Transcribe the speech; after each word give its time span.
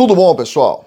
Tudo 0.00 0.14
bom, 0.14 0.34
pessoal? 0.34 0.86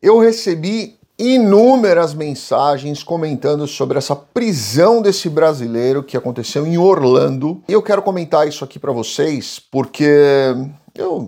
Eu 0.00 0.20
recebi 0.20 0.96
inúmeras 1.18 2.14
mensagens 2.14 3.02
comentando 3.02 3.66
sobre 3.66 3.98
essa 3.98 4.14
prisão 4.14 5.02
desse 5.02 5.28
brasileiro 5.28 6.04
que 6.04 6.16
aconteceu 6.16 6.64
em 6.64 6.78
Orlando. 6.78 7.60
E 7.68 7.72
eu 7.72 7.82
quero 7.82 8.00
comentar 8.00 8.46
isso 8.46 8.62
aqui 8.62 8.78
para 8.78 8.92
vocês 8.92 9.60
porque 9.72 10.54
eu 10.94 11.26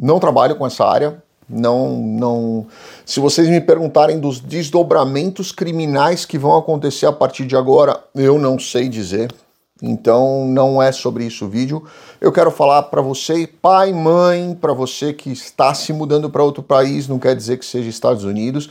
não 0.00 0.20
trabalho 0.20 0.54
com 0.54 0.64
essa 0.64 0.84
área. 0.84 1.20
Não, 1.48 1.96
não. 1.96 2.68
Se 3.04 3.18
vocês 3.18 3.48
me 3.48 3.60
perguntarem 3.60 4.20
dos 4.20 4.38
desdobramentos 4.38 5.50
criminais 5.50 6.24
que 6.24 6.38
vão 6.38 6.56
acontecer 6.56 7.06
a 7.06 7.12
partir 7.12 7.44
de 7.44 7.56
agora, 7.56 8.04
eu 8.14 8.38
não 8.38 8.56
sei 8.56 8.88
dizer. 8.88 9.34
Então 9.82 10.46
não 10.46 10.82
é 10.82 10.92
sobre 10.92 11.24
isso 11.24 11.46
o 11.46 11.48
vídeo. 11.48 11.82
Eu 12.20 12.30
quero 12.30 12.50
falar 12.50 12.82
para 12.84 13.00
você, 13.00 13.46
pai, 13.46 13.92
mãe, 13.92 14.54
para 14.54 14.72
você 14.72 15.12
que 15.12 15.30
está 15.30 15.72
se 15.72 15.92
mudando 15.92 16.28
para 16.28 16.44
outro 16.44 16.62
país, 16.62 17.08
não 17.08 17.18
quer 17.18 17.34
dizer 17.34 17.58
que 17.58 17.64
seja 17.64 17.88
Estados 17.88 18.24
Unidos, 18.24 18.70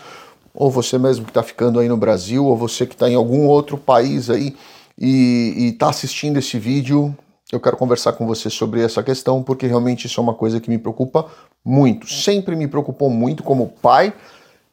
ou 0.53 0.69
você 0.69 0.97
mesmo 0.97 1.25
que 1.25 1.31
está 1.31 1.41
ficando 1.41 1.79
aí 1.79 1.87
no 1.87 1.97
Brasil, 1.97 2.45
ou 2.45 2.55
você 2.55 2.85
que 2.85 2.93
está 2.93 3.09
em 3.09 3.15
algum 3.15 3.47
outro 3.47 3.77
país 3.77 4.29
aí 4.29 4.55
e 4.97 5.69
está 5.73 5.89
assistindo 5.89 6.37
esse 6.37 6.59
vídeo. 6.59 7.15
Eu 7.51 7.59
quero 7.59 7.77
conversar 7.77 8.13
com 8.13 8.27
você 8.27 8.47
sobre 8.47 8.83
essa 8.83 9.01
questão, 9.01 9.41
porque 9.41 9.65
realmente 9.65 10.05
isso 10.05 10.19
é 10.19 10.23
uma 10.23 10.35
coisa 10.35 10.59
que 10.59 10.69
me 10.69 10.77
preocupa 10.77 11.25
muito. 11.65 12.07
Sempre 12.07 12.55
me 12.55 12.67
preocupou 12.67 13.09
muito 13.09 13.41
como 13.41 13.73
pai, 13.81 14.13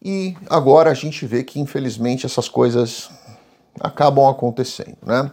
e 0.02 0.36
agora 0.50 0.90
a 0.90 0.94
gente 0.94 1.24
vê 1.24 1.42
que 1.42 1.58
infelizmente 1.58 2.26
essas 2.26 2.48
coisas 2.48 3.08
acabam 3.80 4.28
acontecendo, 4.28 4.98
né? 5.04 5.32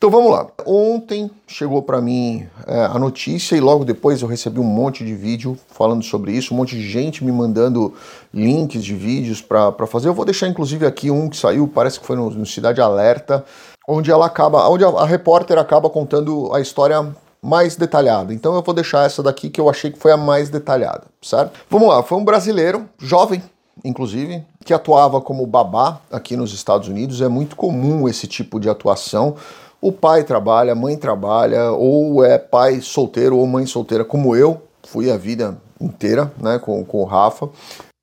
Então 0.00 0.08
vamos 0.08 0.32
lá. 0.32 0.46
Ontem 0.64 1.30
chegou 1.46 1.82
para 1.82 2.00
mim 2.00 2.46
é, 2.66 2.86
a 2.86 2.98
notícia 2.98 3.54
e 3.54 3.60
logo 3.60 3.84
depois 3.84 4.22
eu 4.22 4.28
recebi 4.28 4.58
um 4.58 4.64
monte 4.64 5.04
de 5.04 5.14
vídeo 5.14 5.58
falando 5.68 6.02
sobre 6.02 6.32
isso, 6.32 6.54
um 6.54 6.56
monte 6.56 6.74
de 6.74 6.88
gente 6.88 7.22
me 7.22 7.30
mandando 7.30 7.92
links 8.32 8.82
de 8.82 8.94
vídeos 8.94 9.42
para 9.42 9.86
fazer. 9.86 10.08
Eu 10.08 10.14
vou 10.14 10.24
deixar 10.24 10.48
inclusive 10.48 10.86
aqui 10.86 11.10
um 11.10 11.28
que 11.28 11.36
saiu, 11.36 11.68
parece 11.68 12.00
que 12.00 12.06
foi 12.06 12.16
no, 12.16 12.30
no 12.30 12.46
Cidade 12.46 12.80
Alerta, 12.80 13.44
onde 13.86 14.10
ela 14.10 14.24
acaba, 14.24 14.66
onde 14.70 14.82
a, 14.82 14.88
a 14.88 15.04
repórter 15.04 15.58
acaba 15.58 15.90
contando 15.90 16.50
a 16.54 16.62
história 16.62 17.14
mais 17.42 17.76
detalhada. 17.76 18.32
Então 18.32 18.54
eu 18.54 18.62
vou 18.62 18.72
deixar 18.72 19.04
essa 19.04 19.22
daqui 19.22 19.50
que 19.50 19.60
eu 19.60 19.68
achei 19.68 19.90
que 19.90 19.98
foi 19.98 20.12
a 20.12 20.16
mais 20.16 20.48
detalhada, 20.48 21.02
certo? 21.20 21.60
Vamos 21.68 21.88
lá, 21.88 22.02
foi 22.02 22.16
um 22.16 22.24
brasileiro, 22.24 22.88
jovem, 22.98 23.42
inclusive, 23.84 24.42
que 24.64 24.72
atuava 24.72 25.20
como 25.20 25.46
babá 25.46 26.00
aqui 26.10 26.38
nos 26.38 26.54
Estados 26.54 26.88
Unidos. 26.88 27.20
É 27.20 27.28
muito 27.28 27.54
comum 27.54 28.08
esse 28.08 28.26
tipo 28.26 28.58
de 28.58 28.70
atuação 28.70 29.36
o 29.80 29.90
pai 29.90 30.24
trabalha, 30.24 30.72
a 30.72 30.76
mãe 30.76 30.96
trabalha, 30.96 31.72
ou 31.72 32.24
é 32.24 32.38
pai 32.38 32.80
solteiro 32.80 33.38
ou 33.38 33.46
mãe 33.46 33.64
solteira, 33.66 34.04
como 34.04 34.36
eu 34.36 34.62
fui 34.86 35.10
a 35.10 35.16
vida 35.16 35.56
inteira, 35.80 36.30
né, 36.38 36.58
com, 36.58 36.84
com 36.84 37.00
o 37.00 37.04
Rafa. 37.04 37.48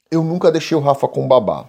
Eu 0.09 0.23
nunca 0.23 0.51
deixei 0.51 0.75
o 0.75 0.81
Rafa 0.81 1.07
com 1.07 1.27
babá. 1.27 1.65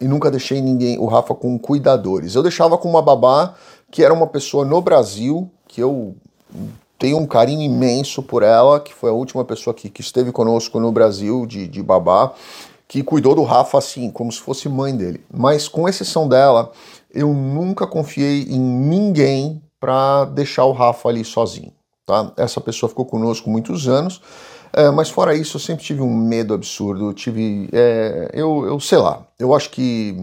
E 0.00 0.06
nunca 0.06 0.30
deixei 0.30 0.60
ninguém, 0.60 0.96
o 0.98 1.06
Rafa 1.06 1.34
com 1.34 1.58
cuidadores. 1.58 2.36
Eu 2.36 2.42
deixava 2.42 2.78
com 2.78 2.88
uma 2.88 3.02
babá 3.02 3.54
que 3.90 4.04
era 4.04 4.14
uma 4.14 4.28
pessoa 4.28 4.64
no 4.64 4.80
Brasil, 4.80 5.50
que 5.66 5.80
eu 5.80 6.14
tenho 6.98 7.18
um 7.18 7.26
carinho 7.26 7.62
imenso 7.62 8.22
por 8.22 8.42
ela, 8.42 8.78
que 8.78 8.94
foi 8.94 9.10
a 9.10 9.14
última 9.14 9.44
pessoa 9.44 9.74
que, 9.74 9.88
que 9.88 10.00
esteve 10.00 10.30
conosco 10.30 10.78
no 10.78 10.92
Brasil 10.92 11.46
de, 11.46 11.66
de 11.66 11.82
babá, 11.82 12.32
que 12.86 13.02
cuidou 13.02 13.34
do 13.34 13.42
Rafa 13.42 13.78
assim, 13.78 14.10
como 14.10 14.30
se 14.30 14.40
fosse 14.40 14.68
mãe 14.68 14.96
dele. 14.96 15.24
Mas 15.32 15.68
com 15.68 15.88
exceção 15.88 16.28
dela, 16.28 16.70
eu 17.18 17.32
nunca 17.34 17.86
confiei 17.86 18.44
em 18.44 18.60
ninguém 18.60 19.62
para 19.80 20.24
deixar 20.26 20.64
o 20.64 20.72
Rafa 20.72 21.08
ali 21.08 21.24
sozinho. 21.24 21.72
Tá? 22.06 22.32
Essa 22.36 22.60
pessoa 22.60 22.88
ficou 22.88 23.04
conosco 23.04 23.50
muitos 23.50 23.88
anos, 23.88 24.20
é, 24.72 24.90
mas 24.90 25.10
fora 25.10 25.34
isso 25.34 25.56
eu 25.56 25.60
sempre 25.60 25.84
tive 25.84 26.00
um 26.00 26.16
medo 26.16 26.54
absurdo. 26.54 27.12
tive, 27.12 27.68
é, 27.72 28.30
eu, 28.32 28.64
eu 28.66 28.80
sei 28.80 28.98
lá, 28.98 29.26
eu 29.38 29.54
acho 29.54 29.70
que 29.70 30.16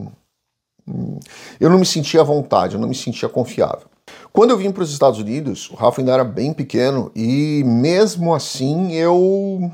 hum, 0.87 1.19
eu 1.59 1.69
não 1.69 1.77
me 1.77 1.85
sentia 1.85 2.21
à 2.21 2.23
vontade, 2.23 2.75
eu 2.75 2.81
não 2.81 2.87
me 2.87 2.95
sentia 2.95 3.29
confiável. 3.29 3.87
Quando 4.31 4.51
eu 4.51 4.57
vim 4.57 4.71
para 4.71 4.83
os 4.83 4.91
Estados 4.91 5.19
Unidos, 5.19 5.69
o 5.69 5.75
Rafa 5.75 6.01
ainda 6.01 6.13
era 6.13 6.23
bem 6.23 6.53
pequeno 6.53 7.11
e 7.15 7.63
mesmo 7.65 8.33
assim 8.33 8.93
eu 8.93 9.71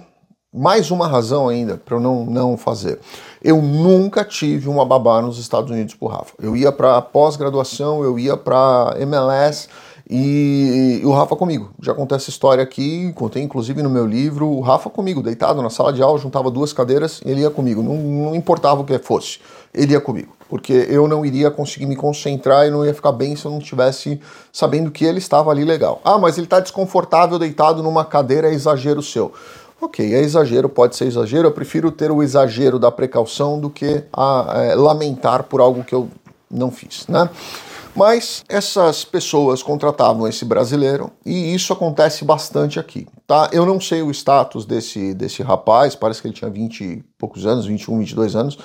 mais 0.54 0.92
uma 0.92 1.08
razão 1.08 1.48
ainda 1.48 1.78
para 1.78 1.96
eu 1.96 2.00
não, 2.00 2.26
não 2.26 2.58
fazer. 2.58 3.00
Eu 3.44 3.60
nunca 3.60 4.24
tive 4.24 4.70
uma 4.70 4.86
babá 4.86 5.20
nos 5.22 5.40
Estados 5.40 5.72
Unidos 5.72 5.96
por 5.96 6.12
Rafa. 6.12 6.34
Eu 6.40 6.56
ia 6.56 6.72
para 6.72 7.02
pós-graduação, 7.02 8.04
eu 8.04 8.20
ia 8.20 8.38
para 8.38 8.96
MLS 9.00 9.68
e, 10.14 11.00
e, 11.02 11.06
o 11.06 11.12
Rafa 11.12 11.36
comigo. 11.38 11.72
Já 11.82 11.94
contei 11.94 12.18
essa 12.18 12.30
história 12.30 12.62
aqui, 12.62 13.14
contei 13.16 13.42
inclusive 13.42 13.82
no 13.82 13.90
meu 13.90 14.06
livro. 14.06 14.46
O 14.46 14.60
Rafa 14.60 14.90
comigo, 14.90 15.24
deitado 15.24 15.62
na 15.62 15.70
sala 15.70 15.94
de 15.94 16.04
aula, 16.04 16.20
juntava 16.20 16.52
duas 16.52 16.74
cadeiras, 16.74 17.22
ele 17.26 17.42
ia 17.42 17.50
comigo. 17.50 17.82
Não, 17.82 17.96
não 17.96 18.36
importava 18.36 18.82
o 18.82 18.84
que 18.84 19.00
fosse, 19.00 19.40
ele 19.74 19.94
ia 19.94 20.02
comigo. 20.02 20.36
Porque 20.50 20.74
eu 20.90 21.08
não 21.08 21.26
iria 21.26 21.50
conseguir 21.50 21.86
me 21.86 21.96
concentrar 21.96 22.68
e 22.68 22.70
não 22.70 22.86
ia 22.86 22.94
ficar 22.94 23.14
bem 23.14 23.38
se 23.38 23.46
eu 23.46 23.52
não 23.52 23.60
tivesse 23.60 24.20
sabendo 24.52 24.92
que 24.92 25.06
ele 25.06 25.20
estava 25.20 25.50
ali 25.50 25.64
legal. 25.64 26.02
Ah, 26.04 26.18
mas 26.18 26.38
ele 26.38 26.46
está 26.46 26.60
desconfortável 26.60 27.40
deitado 27.40 27.82
numa 27.82 28.04
cadeira, 28.04 28.50
é 28.50 28.54
exagero 28.54 29.02
seu. 29.02 29.32
Ok, 29.82 30.14
é 30.14 30.20
exagero, 30.22 30.70
pode 30.70 30.96
ser 30.96 31.06
exagero. 31.06 31.48
Eu 31.48 31.52
prefiro 31.52 31.92
ter 31.92 32.12
o 32.12 32.22
exagero 32.22 32.78
da 32.78 32.92
precaução 32.92 33.60
do 33.60 33.68
que 33.68 34.04
a, 34.14 34.54
é, 34.58 34.76
lamentar 34.76 35.46
por 35.46 35.60
algo 35.60 35.84
que 35.84 35.96
eu 35.96 36.08
não 36.52 36.70
fiz, 36.70 37.08
né? 37.08 37.28
Mas 37.96 38.44
essas 38.48 39.04
pessoas 39.04 39.64
contratavam 39.64 40.28
esse 40.28 40.46
brasileiro 40.46 41.12
e 41.26 41.54
isso 41.54 41.74
acontece 41.74 42.24
bastante 42.24 42.80
aqui, 42.80 43.08
tá? 43.26 43.50
Eu 43.52 43.66
não 43.66 43.82
sei 43.82 44.04
o 44.04 44.12
status 44.12 44.66
desse, 44.66 45.16
desse 45.16 45.42
rapaz, 45.42 45.96
parece 45.96 46.22
que 46.22 46.28
ele 46.28 46.36
tinha 46.36 46.50
20 46.50 46.84
e 46.84 47.04
poucos 47.18 47.48
anos, 47.48 47.66
21, 47.66 47.98
22 48.00 48.36
anos. 48.36 48.60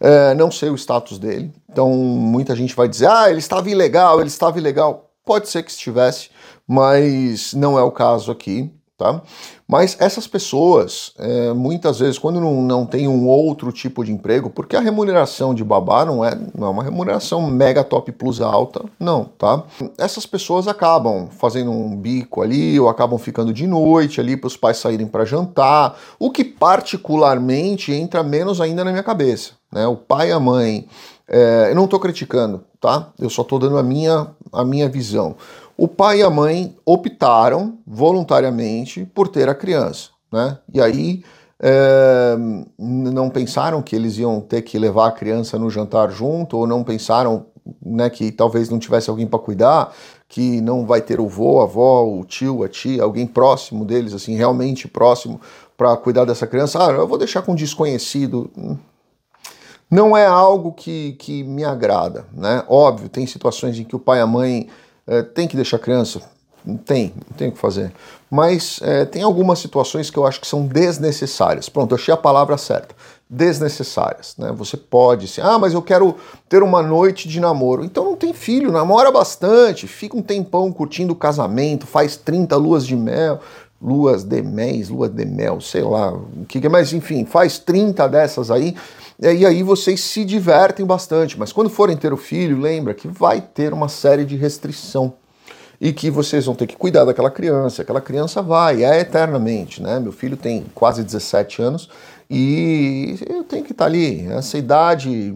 É, 0.00 0.34
não 0.34 0.50
sei 0.50 0.70
o 0.70 0.74
status 0.74 1.18
dele, 1.18 1.52
então 1.70 1.90
muita 1.92 2.56
gente 2.56 2.74
vai 2.74 2.88
dizer: 2.88 3.06
ah, 3.06 3.28
ele 3.28 3.38
estava 3.38 3.68
ilegal, 3.68 4.18
ele 4.18 4.28
estava 4.28 4.58
ilegal. 4.58 5.10
Pode 5.26 5.48
ser 5.48 5.62
que 5.62 5.70
estivesse, 5.70 6.30
mas 6.66 7.52
não 7.52 7.78
é 7.78 7.82
o 7.82 7.92
caso 7.92 8.32
aqui 8.32 8.72
tá? 8.96 9.22
Mas 9.66 9.96
essas 9.98 10.26
pessoas, 10.26 11.12
é, 11.18 11.52
muitas 11.52 11.98
vezes, 11.98 12.18
quando 12.18 12.40
não, 12.40 12.62
não 12.62 12.86
tem 12.86 13.08
um 13.08 13.26
outro 13.26 13.72
tipo 13.72 14.04
de 14.04 14.12
emprego, 14.12 14.50
porque 14.50 14.76
a 14.76 14.80
remuneração 14.80 15.52
de 15.54 15.64
babá 15.64 16.04
não 16.04 16.24
é, 16.24 16.38
não 16.56 16.68
é 16.68 16.70
uma 16.70 16.84
remuneração 16.84 17.42
mega 17.50 17.82
top 17.82 18.12
plus 18.12 18.40
alta, 18.40 18.84
não, 18.98 19.24
tá? 19.24 19.64
Essas 19.98 20.26
pessoas 20.26 20.68
acabam 20.68 21.28
fazendo 21.28 21.70
um 21.70 21.96
bico 21.96 22.42
ali, 22.42 22.78
ou 22.78 22.88
acabam 22.88 23.18
ficando 23.18 23.52
de 23.52 23.66
noite 23.66 24.20
ali 24.20 24.36
para 24.36 24.48
os 24.48 24.56
pais 24.56 24.76
saírem 24.76 25.06
para 25.06 25.24
jantar, 25.24 25.98
o 26.18 26.30
que 26.30 26.44
particularmente 26.44 27.92
entra 27.92 28.22
menos 28.22 28.60
ainda 28.60 28.84
na 28.84 28.90
minha 28.90 29.02
cabeça, 29.02 29.52
né? 29.72 29.86
O 29.86 29.96
pai 29.96 30.28
e 30.28 30.32
a 30.32 30.38
mãe, 30.38 30.86
é, 31.26 31.70
eu 31.70 31.74
não 31.74 31.86
estou 31.86 31.98
criticando, 31.98 32.62
tá? 32.80 33.08
Eu 33.18 33.30
só 33.30 33.42
estou 33.42 33.58
dando 33.58 33.78
a 33.78 33.82
minha, 33.82 34.28
a 34.52 34.64
minha 34.64 34.88
visão 34.88 35.34
o 35.76 35.88
pai 35.88 36.20
e 36.20 36.22
a 36.22 36.30
mãe 36.30 36.76
optaram 36.84 37.78
voluntariamente 37.86 39.04
por 39.14 39.28
ter 39.28 39.48
a 39.48 39.54
criança, 39.54 40.10
né? 40.32 40.58
E 40.72 40.80
aí 40.80 41.22
é, 41.60 42.36
não 42.78 43.30
pensaram 43.30 43.82
que 43.82 43.96
eles 43.96 44.18
iam 44.18 44.40
ter 44.40 44.62
que 44.62 44.78
levar 44.78 45.08
a 45.08 45.12
criança 45.12 45.58
no 45.58 45.70
jantar 45.70 46.10
junto, 46.10 46.56
ou 46.56 46.66
não 46.66 46.84
pensaram 46.84 47.46
né, 47.82 48.10
que 48.10 48.30
talvez 48.30 48.68
não 48.68 48.78
tivesse 48.78 49.08
alguém 49.08 49.26
para 49.26 49.38
cuidar, 49.38 49.92
que 50.28 50.60
não 50.60 50.84
vai 50.84 51.00
ter 51.00 51.20
o 51.20 51.28
vô, 51.28 51.60
a 51.60 51.64
avó, 51.64 52.04
o 52.04 52.24
tio, 52.24 52.62
a 52.62 52.68
tia, 52.68 53.02
alguém 53.02 53.26
próximo 53.26 53.84
deles, 53.84 54.12
assim, 54.12 54.34
realmente 54.34 54.86
próximo, 54.86 55.40
para 55.76 55.96
cuidar 55.96 56.24
dessa 56.24 56.46
criança. 56.46 56.84
Ah, 56.84 56.92
eu 56.92 57.08
vou 57.08 57.18
deixar 57.18 57.42
com 57.42 57.52
um 57.52 57.56
desconhecido. 57.56 58.50
Não 59.90 60.16
é 60.16 60.26
algo 60.26 60.72
que, 60.72 61.12
que 61.12 61.44
me 61.44 61.64
agrada, 61.64 62.26
né? 62.32 62.64
Óbvio, 62.68 63.08
tem 63.08 63.26
situações 63.26 63.78
em 63.78 63.84
que 63.84 63.96
o 63.96 63.98
pai 63.98 64.18
e 64.18 64.22
a 64.22 64.26
mãe 64.26 64.68
é, 65.06 65.22
tem 65.22 65.46
que 65.46 65.56
deixar 65.56 65.78
criança? 65.78 66.20
Tem, 66.86 67.12
não 67.14 67.36
tem 67.36 67.48
o 67.48 67.52
que 67.52 67.58
fazer. 67.58 67.92
Mas 68.30 68.80
é, 68.82 69.04
tem 69.04 69.22
algumas 69.22 69.58
situações 69.58 70.08
que 70.08 70.16
eu 70.16 70.26
acho 70.26 70.40
que 70.40 70.46
são 70.46 70.66
desnecessárias. 70.66 71.68
Pronto, 71.68 71.94
achei 71.94 72.12
a 72.12 72.16
palavra 72.16 72.56
certa. 72.56 72.94
Desnecessárias. 73.28 74.34
Né? 74.38 74.50
Você 74.56 74.76
pode 74.76 75.26
assim, 75.26 75.42
ah, 75.42 75.58
mas 75.58 75.74
eu 75.74 75.82
quero 75.82 76.16
ter 76.48 76.62
uma 76.62 76.82
noite 76.82 77.28
de 77.28 77.38
namoro. 77.38 77.84
Então 77.84 78.04
não 78.04 78.16
tem 78.16 78.32
filho, 78.32 78.72
namora 78.72 79.12
bastante, 79.12 79.86
fica 79.86 80.16
um 80.16 80.22
tempão 80.22 80.72
curtindo 80.72 81.12
o 81.12 81.16
casamento, 81.16 81.86
faz 81.86 82.16
30 82.16 82.56
luas 82.56 82.86
de 82.86 82.96
mel, 82.96 83.40
luas 83.84 84.24
de 84.24 84.40
mês, 84.40 84.88
lua 84.88 85.10
de 85.10 85.26
mel, 85.26 85.60
sei 85.60 85.82
lá, 85.82 86.10
o 86.10 86.46
que, 86.48 86.66
mas 86.70 86.94
enfim, 86.94 87.26
faz 87.26 87.58
30 87.58 88.08
dessas 88.08 88.50
aí, 88.50 88.74
e 89.20 89.44
aí 89.44 89.62
vocês 89.62 90.00
se 90.00 90.24
divertem 90.24 90.86
bastante. 90.86 91.38
Mas 91.38 91.52
quando 91.52 91.68
forem 91.68 91.96
ter 91.96 92.12
o 92.12 92.16
filho, 92.16 92.58
lembra 92.58 92.94
que 92.94 93.06
vai 93.06 93.40
ter 93.40 93.72
uma 93.72 93.88
série 93.88 94.24
de 94.24 94.36
restrição 94.36 95.12
e 95.80 95.92
que 95.92 96.10
vocês 96.10 96.46
vão 96.46 96.54
ter 96.54 96.66
que 96.66 96.76
cuidar 96.76 97.04
daquela 97.04 97.30
criança. 97.30 97.82
Aquela 97.82 98.00
criança 98.00 98.40
vai, 98.40 98.82
é 98.82 99.00
eternamente, 99.00 99.82
né? 99.82 100.00
Meu 100.00 100.12
filho 100.12 100.36
tem 100.36 100.64
quase 100.74 101.04
17 101.04 101.62
anos 101.62 101.90
e 102.28 103.16
eu 103.28 103.44
tenho 103.44 103.64
que 103.64 103.72
estar 103.72 103.84
ali. 103.84 104.26
Essa 104.28 104.58
idade 104.58 105.32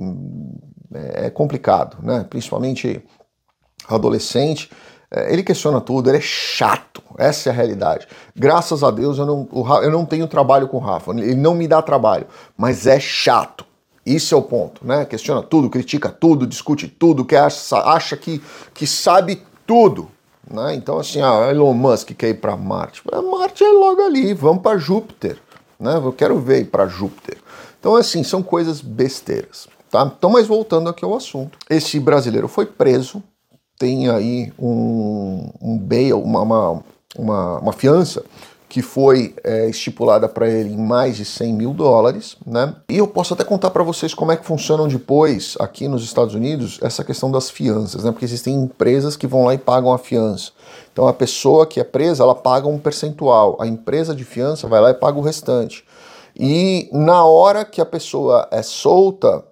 é 0.92 1.28
complicado, 1.30 1.98
né? 2.02 2.24
Principalmente 2.28 3.02
adolescente 3.86 4.70
É, 4.70 4.87
ele 5.10 5.42
questiona 5.42 5.80
tudo, 5.80 6.10
ele 6.10 6.18
é 6.18 6.22
chato, 6.22 7.02
essa 7.16 7.48
é 7.48 7.52
a 7.52 7.54
realidade. 7.54 8.06
Graças 8.36 8.82
a 8.82 8.90
Deus 8.90 9.18
eu 9.18 9.24
não, 9.26 9.48
eu 9.82 9.90
não 9.90 10.04
tenho 10.04 10.26
trabalho 10.26 10.68
com 10.68 10.76
o 10.76 10.80
Rafa, 10.80 11.12
ele 11.12 11.34
não 11.34 11.54
me 11.54 11.66
dá 11.66 11.80
trabalho, 11.80 12.26
mas 12.56 12.86
é 12.86 13.00
chato. 13.00 13.64
Isso 14.04 14.34
é 14.34 14.38
o 14.38 14.42
ponto, 14.42 14.86
né? 14.86 15.04
Questiona 15.04 15.42
tudo, 15.42 15.68
critica 15.68 16.08
tudo, 16.08 16.46
discute 16.46 16.88
tudo, 16.88 17.26
que 17.26 17.36
acha, 17.36 17.76
acha 17.76 18.16
que, 18.16 18.42
que 18.72 18.86
sabe 18.86 19.42
tudo. 19.66 20.10
Né? 20.50 20.74
Então, 20.74 20.98
assim, 20.98 21.20
ah, 21.20 21.50
Elon 21.50 21.74
Musk 21.74 22.12
quer 22.12 22.30
ir 22.30 22.40
para 22.40 22.56
Marte. 22.56 23.02
Marte 23.30 23.62
é 23.62 23.68
logo 23.68 24.00
ali, 24.00 24.32
vamos 24.32 24.62
para 24.62 24.78
Júpiter. 24.78 25.38
Né? 25.78 25.94
Eu 25.96 26.12
quero 26.12 26.40
ver 26.40 26.62
ir 26.62 26.64
para 26.64 26.86
Júpiter. 26.86 27.36
Então, 27.78 27.94
assim, 27.94 28.24
são 28.24 28.42
coisas 28.42 28.80
besteiras. 28.80 29.68
Tá? 29.90 30.10
Então, 30.16 30.30
mas 30.30 30.46
voltando 30.46 30.88
aqui 30.88 31.04
ao 31.04 31.14
assunto. 31.14 31.58
Esse 31.68 32.00
brasileiro 32.00 32.48
foi 32.48 32.64
preso, 32.64 33.22
tem 33.78 34.08
aí 34.10 34.52
um, 34.58 35.50
um 35.60 35.78
bail, 35.78 36.20
uma, 36.20 36.42
uma, 36.42 36.82
uma, 37.16 37.58
uma 37.60 37.72
fiança 37.72 38.24
que 38.68 38.82
foi 38.82 39.34
é, 39.42 39.68
estipulada 39.68 40.28
para 40.28 40.48
ele 40.48 40.74
em 40.74 40.76
mais 40.76 41.16
de 41.16 41.24
100 41.24 41.54
mil 41.54 41.72
dólares, 41.72 42.36
né? 42.46 42.74
E 42.90 42.98
eu 42.98 43.06
posso 43.06 43.32
até 43.32 43.42
contar 43.42 43.70
para 43.70 43.82
vocês 43.82 44.12
como 44.12 44.30
é 44.30 44.36
que 44.36 44.44
funcionam 44.44 44.86
depois 44.86 45.56
aqui 45.58 45.88
nos 45.88 46.04
Estados 46.04 46.34
Unidos 46.34 46.78
essa 46.82 47.02
questão 47.02 47.30
das 47.30 47.48
fianças, 47.48 48.04
né? 48.04 48.12
Porque 48.12 48.26
existem 48.26 48.54
empresas 48.54 49.16
que 49.16 49.26
vão 49.26 49.44
lá 49.44 49.54
e 49.54 49.58
pagam 49.58 49.90
a 49.92 49.98
fiança. 49.98 50.52
Então 50.92 51.08
a 51.08 51.14
pessoa 51.14 51.66
que 51.66 51.80
é 51.80 51.84
presa, 51.84 52.22
ela 52.22 52.34
paga 52.34 52.68
um 52.68 52.78
percentual, 52.78 53.56
a 53.58 53.66
empresa 53.66 54.14
de 54.14 54.24
fiança 54.24 54.68
vai 54.68 54.80
lá 54.80 54.90
e 54.90 54.94
paga 54.94 55.18
o 55.18 55.22
restante. 55.22 55.82
E 56.38 56.90
na 56.92 57.24
hora 57.24 57.64
que 57.64 57.80
a 57.80 57.86
pessoa 57.86 58.46
é 58.50 58.62
solta, 58.62 59.42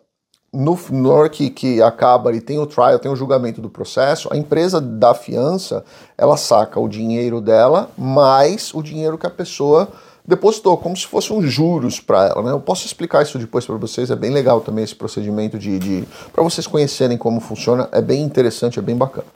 no, 0.57 0.79
na 0.91 1.09
hora 1.11 1.29
que, 1.29 1.51
que 1.51 1.83
acaba 1.83 2.35
e 2.35 2.41
tem 2.41 2.59
o 2.59 2.67
trial, 2.67 2.99
tem 2.99 3.13
o 3.13 3.17
julgamento 3.17 3.61
do 3.61 3.69
processo, 3.69 4.29
a 4.33 4.37
empresa 4.37 4.81
da 4.81 5.13
fiança, 5.13 5.85
ela 6.17 6.37
saca 6.39 6.81
o 6.81 6.89
dinheiro 6.89 7.43
dela 7.43 7.91
mais 7.97 8.73
o 8.73 8.83
dinheiro 8.83 9.19
que 9.19 9.27
a 9.27 9.31
pessoa 9.31 9.89
depositou, 10.25 10.77
como 10.79 10.97
se 10.97 11.07
fosse 11.07 11.31
uns 11.33 11.53
juros 11.53 12.01
para 12.01 12.27
ela. 12.27 12.43
Né? 12.43 12.51
Eu 12.53 12.61
posso 12.61 12.87
explicar 12.87 13.23
isso 13.23 13.39
depois 13.39 13.67
para 13.67 13.77
vocês, 13.77 14.11
é 14.11 14.17
bem 14.17 14.31
legal 14.31 14.63
também 14.63 14.83
esse 14.83 14.95
procedimento 14.95 15.59
de, 15.59 15.79
de 15.79 16.09
para 16.33 16.43
vocês 16.43 16.67
conhecerem 16.67 17.19
como 17.19 17.39
funciona, 17.39 17.89
é 17.93 18.01
bem 18.01 18.23
interessante, 18.23 18.79
é 18.79 18.83
bem 18.83 18.97
bacana. 18.97 19.27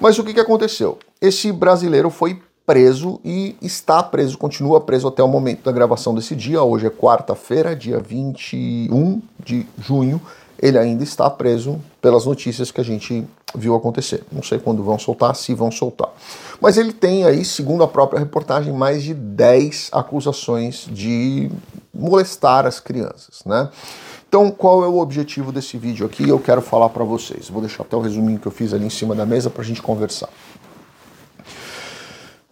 Mas 0.00 0.18
o 0.18 0.24
que, 0.24 0.32
que 0.32 0.40
aconteceu? 0.40 0.98
Esse 1.20 1.52
brasileiro 1.52 2.08
foi 2.08 2.40
preso 2.68 3.18
e 3.24 3.56
está 3.62 4.02
preso, 4.02 4.36
continua 4.36 4.78
preso 4.78 5.08
até 5.08 5.22
o 5.22 5.28
momento 5.28 5.62
da 5.64 5.72
gravação 5.72 6.14
desse 6.14 6.36
dia. 6.36 6.62
Hoje 6.62 6.86
é 6.86 6.90
quarta-feira, 6.90 7.74
dia 7.74 7.98
21 7.98 9.22
de 9.42 9.66
junho. 9.78 10.20
Ele 10.60 10.76
ainda 10.76 11.04
está 11.04 11.30
preso 11.30 11.80
pelas 12.02 12.26
notícias 12.26 12.70
que 12.70 12.80
a 12.80 12.84
gente 12.84 13.24
viu 13.54 13.74
acontecer. 13.74 14.24
Não 14.32 14.42
sei 14.42 14.58
quando 14.58 14.82
vão 14.82 14.98
soltar, 14.98 15.34
se 15.36 15.54
vão 15.54 15.70
soltar. 15.70 16.08
Mas 16.60 16.76
ele 16.76 16.92
tem 16.92 17.24
aí, 17.24 17.44
segundo 17.44 17.84
a 17.84 17.88
própria 17.88 18.18
reportagem, 18.18 18.72
mais 18.72 19.02
de 19.02 19.14
10 19.14 19.90
acusações 19.92 20.86
de 20.90 21.50
molestar 21.94 22.66
as 22.66 22.80
crianças, 22.80 23.42
né? 23.46 23.70
Então, 24.28 24.50
qual 24.50 24.84
é 24.84 24.86
o 24.86 24.98
objetivo 24.98 25.50
desse 25.50 25.78
vídeo 25.78 26.04
aqui? 26.04 26.28
Eu 26.28 26.38
quero 26.38 26.60
falar 26.60 26.90
para 26.90 27.02
vocês. 27.02 27.48
Vou 27.48 27.62
deixar 27.62 27.82
até 27.82 27.96
o 27.96 28.00
resuminho 28.00 28.38
que 28.38 28.46
eu 28.46 28.52
fiz 28.52 28.74
ali 28.74 28.84
em 28.84 28.90
cima 28.90 29.14
da 29.14 29.24
mesa 29.24 29.48
para 29.48 29.62
a 29.62 29.64
gente 29.64 29.80
conversar. 29.80 30.28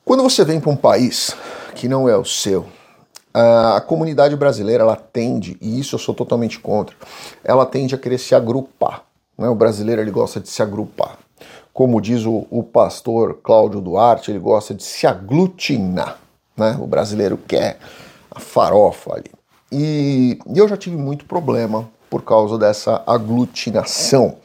Quando 0.03 0.23
você 0.23 0.43
vem 0.45 0.59
para 0.59 0.71
um 0.71 0.77
país 0.77 1.37
que 1.75 1.87
não 1.87 2.09
é 2.09 2.17
o 2.17 2.25
seu, 2.25 2.67
a 3.39 3.81
comunidade 3.83 4.35
brasileira 4.35 4.83
ela 4.83 4.97
tende, 4.97 5.59
e 5.61 5.79
isso 5.79 5.95
eu 5.95 5.99
sou 5.99 6.15
totalmente 6.15 6.59
contra, 6.59 6.97
ela 7.45 7.67
tende 7.67 7.95
a 7.95 7.99
querer 7.99 8.17
se 8.17 8.35
agrupar. 8.35 9.03
Né? 9.37 9.47
O 9.47 9.55
brasileiro 9.55 10.01
ele 10.01 10.11
gosta 10.11 10.41
de 10.41 10.49
se 10.49 10.63
agrupar. 10.63 11.19
Como 11.71 12.01
diz 12.01 12.25
o, 12.25 12.47
o 12.51 12.63
pastor 12.63 13.39
Cláudio 13.43 13.83
Duarte, 13.83 14.31
ele 14.31 14.39
gosta 14.39 14.73
de 14.73 14.83
se 14.83 15.07
aglutinar. 15.07 16.19
Né? 16.57 16.79
O 16.81 16.87
brasileiro 16.87 17.37
quer 17.37 17.79
a 18.31 18.41
farofa 18.41 19.15
ali. 19.15 19.31
E, 19.71 20.39
e 20.47 20.59
eu 20.59 20.67
já 20.67 20.77
tive 20.79 20.97
muito 20.97 21.27
problema 21.27 21.87
por 22.09 22.23
causa 22.23 22.57
dessa 22.57 23.03
aglutinação. 23.07 24.37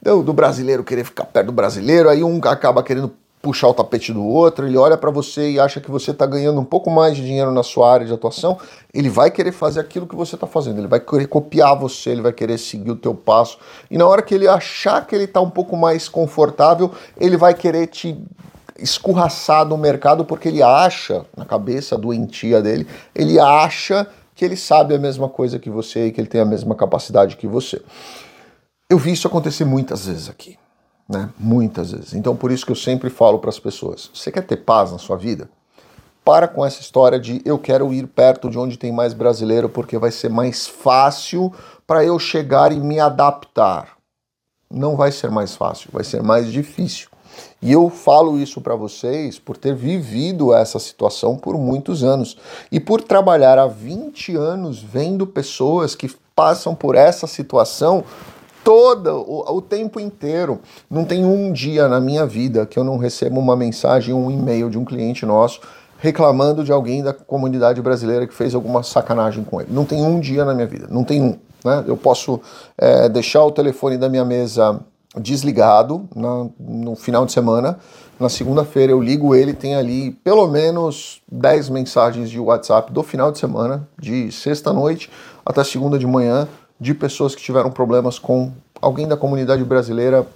Do, 0.00 0.22
do 0.22 0.32
brasileiro 0.32 0.82
querer 0.82 1.04
ficar 1.04 1.26
perto 1.26 1.48
do 1.48 1.52
brasileiro, 1.52 2.08
aí 2.08 2.24
um 2.24 2.40
acaba 2.44 2.82
querendo 2.82 3.12
puxar 3.42 3.68
o 3.68 3.74
tapete 3.74 4.12
do 4.12 4.22
outro, 4.22 4.66
ele 4.66 4.76
olha 4.76 4.96
para 4.96 5.10
você 5.10 5.50
e 5.50 5.60
acha 5.60 5.80
que 5.80 5.90
você 5.90 6.10
está 6.10 6.26
ganhando 6.26 6.60
um 6.60 6.64
pouco 6.64 6.90
mais 6.90 7.16
de 7.16 7.24
dinheiro 7.24 7.50
na 7.50 7.62
sua 7.62 7.90
área 7.90 8.06
de 8.06 8.12
atuação, 8.12 8.58
ele 8.92 9.08
vai 9.08 9.30
querer 9.30 9.52
fazer 9.52 9.80
aquilo 9.80 10.06
que 10.06 10.14
você 10.14 10.34
está 10.34 10.46
fazendo, 10.46 10.78
ele 10.78 10.86
vai 10.86 11.00
querer 11.00 11.26
copiar 11.26 11.74
você, 11.74 12.10
ele 12.10 12.20
vai 12.20 12.32
querer 12.32 12.58
seguir 12.58 12.90
o 12.90 12.96
teu 12.96 13.14
passo, 13.14 13.58
e 13.90 13.96
na 13.96 14.06
hora 14.06 14.20
que 14.20 14.34
ele 14.34 14.46
achar 14.46 15.06
que 15.06 15.14
ele 15.14 15.24
está 15.24 15.40
um 15.40 15.48
pouco 15.48 15.76
mais 15.76 16.08
confortável, 16.08 16.90
ele 17.16 17.36
vai 17.36 17.54
querer 17.54 17.86
te 17.86 18.22
escorraçar 18.78 19.66
do 19.66 19.76
mercado 19.76 20.24
porque 20.24 20.48
ele 20.48 20.62
acha, 20.62 21.24
na 21.36 21.44
cabeça 21.44 21.96
doentia 21.96 22.60
dele, 22.60 22.86
ele 23.14 23.38
acha 23.38 24.06
que 24.34 24.44
ele 24.44 24.56
sabe 24.56 24.94
a 24.94 24.98
mesma 24.98 25.28
coisa 25.28 25.58
que 25.58 25.70
você 25.70 26.06
e 26.06 26.12
que 26.12 26.20
ele 26.20 26.28
tem 26.28 26.40
a 26.40 26.46
mesma 26.46 26.74
capacidade 26.74 27.36
que 27.36 27.46
você. 27.46 27.80
Eu 28.88 28.98
vi 28.98 29.12
isso 29.12 29.26
acontecer 29.26 29.64
muitas 29.64 30.06
vezes 30.06 30.28
aqui 30.28 30.58
né? 31.10 31.28
Muitas 31.36 31.90
vezes. 31.90 32.14
Então 32.14 32.36
por 32.36 32.52
isso 32.52 32.64
que 32.64 32.70
eu 32.70 32.76
sempre 32.76 33.10
falo 33.10 33.40
para 33.40 33.50
as 33.50 33.58
pessoas: 33.58 34.08
você 34.14 34.30
quer 34.30 34.46
ter 34.46 34.58
paz 34.58 34.92
na 34.92 34.98
sua 34.98 35.16
vida? 35.16 35.50
Para 36.24 36.46
com 36.46 36.64
essa 36.64 36.80
história 36.80 37.18
de 37.18 37.42
eu 37.44 37.58
quero 37.58 37.92
ir 37.92 38.06
perto 38.06 38.48
de 38.48 38.56
onde 38.56 38.78
tem 38.78 38.92
mais 38.92 39.12
brasileiro 39.12 39.68
porque 39.68 39.98
vai 39.98 40.12
ser 40.12 40.28
mais 40.28 40.68
fácil 40.68 41.52
para 41.84 42.04
eu 42.04 42.16
chegar 42.18 42.70
e 42.70 42.78
me 42.78 43.00
adaptar. 43.00 43.96
Não 44.70 44.94
vai 44.94 45.10
ser 45.10 45.30
mais 45.30 45.56
fácil, 45.56 45.90
vai 45.92 46.04
ser 46.04 46.22
mais 46.22 46.52
difícil. 46.52 47.08
E 47.60 47.72
eu 47.72 47.90
falo 47.90 48.38
isso 48.38 48.60
para 48.60 48.76
vocês 48.76 49.38
por 49.38 49.56
ter 49.56 49.74
vivido 49.74 50.54
essa 50.54 50.78
situação 50.78 51.36
por 51.36 51.58
muitos 51.58 52.04
anos 52.04 52.36
e 52.70 52.78
por 52.78 53.02
trabalhar 53.02 53.58
há 53.58 53.66
20 53.66 54.36
anos 54.36 54.80
vendo 54.80 55.26
pessoas 55.26 55.94
que 55.96 56.08
passam 56.36 56.74
por 56.74 56.94
essa 56.94 57.26
situação 57.26 58.04
todo 58.64 59.24
o, 59.26 59.56
o, 59.56 59.62
tempo 59.62 59.98
inteiro. 60.00 60.60
Não 60.88 61.04
tem 61.04 61.24
um 61.24 61.52
dia 61.52 61.88
na 61.88 62.00
minha 62.00 62.26
vida 62.26 62.66
que 62.66 62.78
eu 62.78 62.84
não 62.84 62.96
recebo 62.96 63.40
uma 63.40 63.56
mensagem, 63.56 64.14
um 64.14 64.30
e-mail 64.30 64.70
de 64.70 64.78
um 64.78 64.84
cliente 64.84 65.24
nosso 65.26 65.60
reclamando 66.00 66.64
de 66.64 66.72
alguém 66.72 67.02
da 67.02 67.12
comunidade 67.12 67.80
brasileira 67.82 68.26
que 68.26 68.34
fez 68.34 68.54
alguma 68.54 68.82
sacanagem 68.82 69.44
com 69.44 69.60
ele. 69.60 69.70
Não 69.70 69.84
tem 69.84 70.02
um 70.02 70.18
dia 70.18 70.44
na 70.44 70.54
minha 70.54 70.66
vida, 70.66 70.86
não 70.90 71.04
tem 71.04 71.22
um. 71.22 71.38
Né? 71.62 71.84
Eu 71.86 71.96
posso 71.96 72.40
é, 72.76 73.08
deixar 73.08 73.44
o 73.44 73.50
telefone 73.50 73.98
da 73.98 74.08
minha 74.08 74.24
mesa 74.24 74.80
desligado 75.18 76.08
na, 76.14 76.46
no 76.58 76.96
final 76.96 77.26
de 77.26 77.32
semana. 77.32 77.78
Na 78.18 78.28
segunda-feira 78.28 78.92
eu 78.92 79.00
ligo 79.00 79.34
ele, 79.34 79.52
tem 79.52 79.74
ali 79.74 80.10
pelo 80.10 80.46
menos 80.46 81.20
10 81.30 81.68
mensagens 81.68 82.30
de 82.30 82.38
WhatsApp 82.38 82.92
do 82.92 83.02
final 83.02 83.30
de 83.30 83.38
semana, 83.38 83.86
de 83.98 84.32
sexta-noite 84.32 85.10
até 85.44 85.64
segunda 85.64 85.98
de 85.98 86.06
manhã, 86.06 86.46
de 86.80 86.94
pessoas 86.94 87.34
que 87.34 87.42
tiveram 87.42 87.70
problemas 87.70 88.18
com 88.18 88.50
alguém 88.80 89.06
da 89.06 89.16
comunidade 89.16 89.62
brasileira 89.62 90.26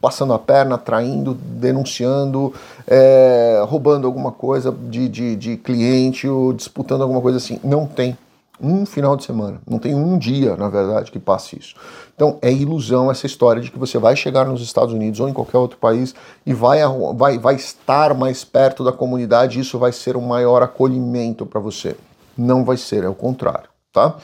passando 0.00 0.32
a 0.32 0.38
perna, 0.38 0.78
traindo, 0.78 1.34
denunciando, 1.34 2.52
é, 2.86 3.62
roubando 3.66 4.06
alguma 4.06 4.30
coisa 4.30 4.72
de, 4.72 5.08
de, 5.08 5.36
de 5.36 5.56
cliente 5.56 6.28
ou 6.28 6.52
disputando 6.52 7.02
alguma 7.02 7.20
coisa 7.20 7.38
assim. 7.38 7.58
Não 7.64 7.86
tem 7.86 8.16
um 8.60 8.84
final 8.84 9.16
de 9.16 9.24
semana, 9.24 9.60
não 9.68 9.78
tem 9.78 9.94
um 9.94 10.18
dia, 10.18 10.56
na 10.56 10.68
verdade, 10.68 11.12
que 11.12 11.18
passe 11.18 11.58
isso. 11.58 11.74
Então 12.14 12.38
é 12.42 12.52
ilusão 12.52 13.10
essa 13.10 13.26
história 13.26 13.62
de 13.62 13.70
que 13.70 13.78
você 13.78 13.98
vai 13.98 14.16
chegar 14.16 14.44
nos 14.46 14.60
Estados 14.60 14.92
Unidos 14.92 15.20
ou 15.20 15.28
em 15.28 15.32
qualquer 15.32 15.58
outro 15.58 15.78
país 15.78 16.14
e 16.44 16.52
vai, 16.52 16.80
vai, 17.14 17.38
vai 17.38 17.54
estar 17.54 18.14
mais 18.14 18.44
perto 18.44 18.82
da 18.82 18.92
comunidade 18.92 19.58
e 19.58 19.62
isso 19.62 19.78
vai 19.78 19.92
ser 19.92 20.16
um 20.16 20.26
maior 20.26 20.62
acolhimento 20.62 21.46
para 21.46 21.60
você. 21.60 21.96
Não 22.36 22.64
vai 22.64 22.76
ser, 22.76 23.04
é 23.04 23.08
o 23.08 23.14
contrário 23.14 23.67
tá? 23.92 24.16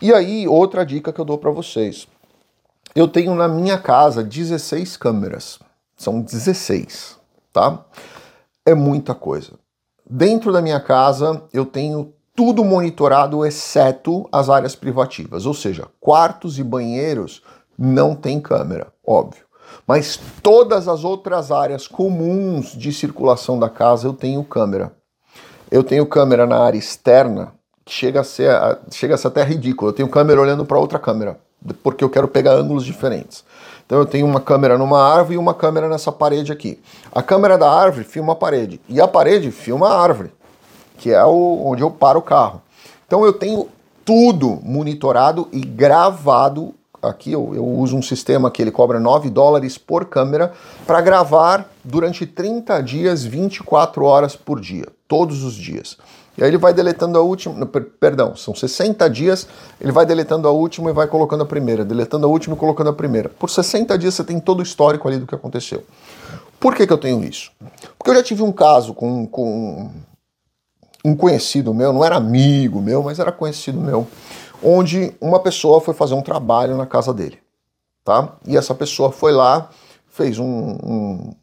E 0.00 0.12
aí, 0.12 0.46
outra 0.46 0.84
dica 0.84 1.12
que 1.12 1.20
eu 1.20 1.24
dou 1.24 1.38
para 1.38 1.50
vocês. 1.50 2.06
Eu 2.94 3.06
tenho 3.06 3.34
na 3.34 3.48
minha 3.48 3.78
casa 3.78 4.22
16 4.22 4.96
câmeras. 4.96 5.58
São 5.96 6.20
16, 6.20 7.18
tá? 7.52 7.84
É 8.64 8.74
muita 8.74 9.14
coisa. 9.14 9.52
Dentro 10.08 10.52
da 10.52 10.62
minha 10.62 10.80
casa, 10.80 11.42
eu 11.52 11.66
tenho 11.66 12.12
tudo 12.34 12.62
monitorado 12.62 13.44
exceto 13.44 14.28
as 14.30 14.50
áreas 14.50 14.76
privativas, 14.76 15.46
ou 15.46 15.54
seja, 15.54 15.88
quartos 15.98 16.58
e 16.58 16.62
banheiros 16.62 17.42
não 17.78 18.14
tem 18.14 18.38
câmera, 18.38 18.92
óbvio. 19.04 19.46
Mas 19.86 20.20
todas 20.42 20.86
as 20.86 21.02
outras 21.02 21.50
áreas 21.50 21.88
comuns 21.88 22.72
de 22.76 22.92
circulação 22.92 23.58
da 23.58 23.68
casa 23.68 24.06
eu 24.06 24.12
tenho 24.12 24.44
câmera. 24.44 24.94
Eu 25.70 25.82
tenho 25.82 26.06
câmera 26.06 26.46
na 26.46 26.58
área 26.58 26.78
externa, 26.78 27.52
chega 27.86 28.20
a 28.20 28.24
ser, 28.24 28.50
chega 28.90 29.14
a 29.14 29.18
ser 29.18 29.28
até 29.28 29.42
ridículo. 29.44 29.90
Eu 29.90 29.94
tenho 29.94 30.08
câmera 30.08 30.40
olhando 30.40 30.64
para 30.64 30.78
outra 30.78 30.98
câmera, 30.98 31.38
porque 31.82 32.02
eu 32.02 32.10
quero 32.10 32.28
pegar 32.28 32.54
ângulos 32.54 32.84
diferentes. 32.84 33.44
Então 33.86 33.98
eu 33.98 34.06
tenho 34.06 34.26
uma 34.26 34.40
câmera 34.40 34.76
numa 34.76 35.00
árvore 35.00 35.36
e 35.36 35.38
uma 35.38 35.54
câmera 35.54 35.88
nessa 35.88 36.10
parede 36.10 36.50
aqui. 36.50 36.80
A 37.12 37.22
câmera 37.22 37.56
da 37.56 37.70
árvore 37.70 38.04
filma 38.04 38.32
a 38.32 38.36
parede 38.36 38.80
e 38.88 39.00
a 39.00 39.06
parede 39.06 39.50
filma 39.52 39.88
a 39.88 40.02
árvore, 40.02 40.32
que 40.98 41.12
é 41.12 41.24
o, 41.24 41.62
onde 41.64 41.82
eu 41.82 41.90
paro 41.90 42.18
o 42.18 42.22
carro. 42.22 42.60
Então 43.06 43.24
eu 43.24 43.32
tenho 43.32 43.68
tudo 44.04 44.58
monitorado 44.62 45.48
e 45.52 45.60
gravado 45.60 46.74
aqui 47.00 47.32
eu, 47.32 47.52
eu 47.54 47.64
uso 47.64 47.96
um 47.96 48.02
sistema 48.02 48.50
que 48.50 48.60
ele 48.60 48.70
cobra 48.70 48.98
9 48.98 49.30
dólares 49.30 49.78
por 49.78 50.06
câmera 50.06 50.52
para 50.86 51.00
gravar 51.00 51.70
durante 51.84 52.26
30 52.26 52.80
dias, 52.82 53.24
24 53.24 54.04
horas 54.04 54.34
por 54.34 54.60
dia, 54.60 54.86
todos 55.06 55.44
os 55.44 55.54
dias. 55.54 55.96
E 56.36 56.42
aí 56.42 56.50
ele 56.50 56.58
vai 56.58 56.74
deletando 56.74 57.16
a 57.18 57.22
última, 57.22 57.64
perdão, 57.98 58.36
são 58.36 58.54
60 58.54 59.08
dias, 59.08 59.48
ele 59.80 59.90
vai 59.90 60.04
deletando 60.04 60.46
a 60.46 60.50
última 60.50 60.90
e 60.90 60.92
vai 60.92 61.06
colocando 61.06 61.42
a 61.42 61.46
primeira, 61.46 61.84
deletando 61.84 62.26
a 62.26 62.28
última 62.28 62.54
e 62.54 62.58
colocando 62.58 62.90
a 62.90 62.92
primeira. 62.92 63.28
Por 63.30 63.48
60 63.48 63.96
dias 63.96 64.14
você 64.14 64.24
tem 64.24 64.38
todo 64.38 64.60
o 64.60 64.62
histórico 64.62 65.08
ali 65.08 65.18
do 65.18 65.26
que 65.26 65.34
aconteceu. 65.34 65.82
Por 66.60 66.74
que, 66.74 66.86
que 66.86 66.92
eu 66.92 66.98
tenho 66.98 67.24
isso? 67.24 67.52
Porque 67.96 68.10
eu 68.10 68.14
já 68.14 68.22
tive 68.22 68.42
um 68.42 68.52
caso 68.52 68.92
com, 68.92 69.26
com 69.26 69.90
um 71.04 71.16
conhecido 71.16 71.72
meu, 71.72 71.92
não 71.92 72.04
era 72.04 72.16
amigo 72.16 72.82
meu, 72.82 73.02
mas 73.02 73.18
era 73.18 73.32
conhecido 73.32 73.80
meu, 73.80 74.06
onde 74.62 75.14
uma 75.20 75.40
pessoa 75.40 75.80
foi 75.80 75.94
fazer 75.94 76.14
um 76.14 76.22
trabalho 76.22 76.76
na 76.76 76.84
casa 76.84 77.14
dele, 77.14 77.38
tá? 78.04 78.36
E 78.46 78.56
essa 78.56 78.74
pessoa 78.74 79.10
foi 79.10 79.32
lá, 79.32 79.70
fez 80.08 80.38
um, 80.38 80.44
um, 80.44 81.34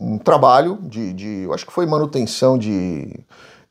um 0.00 0.18
trabalho 0.18 0.78
de, 0.82 1.12
de, 1.12 1.28
eu 1.42 1.52
acho 1.52 1.66
que 1.66 1.72
foi 1.72 1.86
manutenção 1.86 2.56
de, 2.56 3.20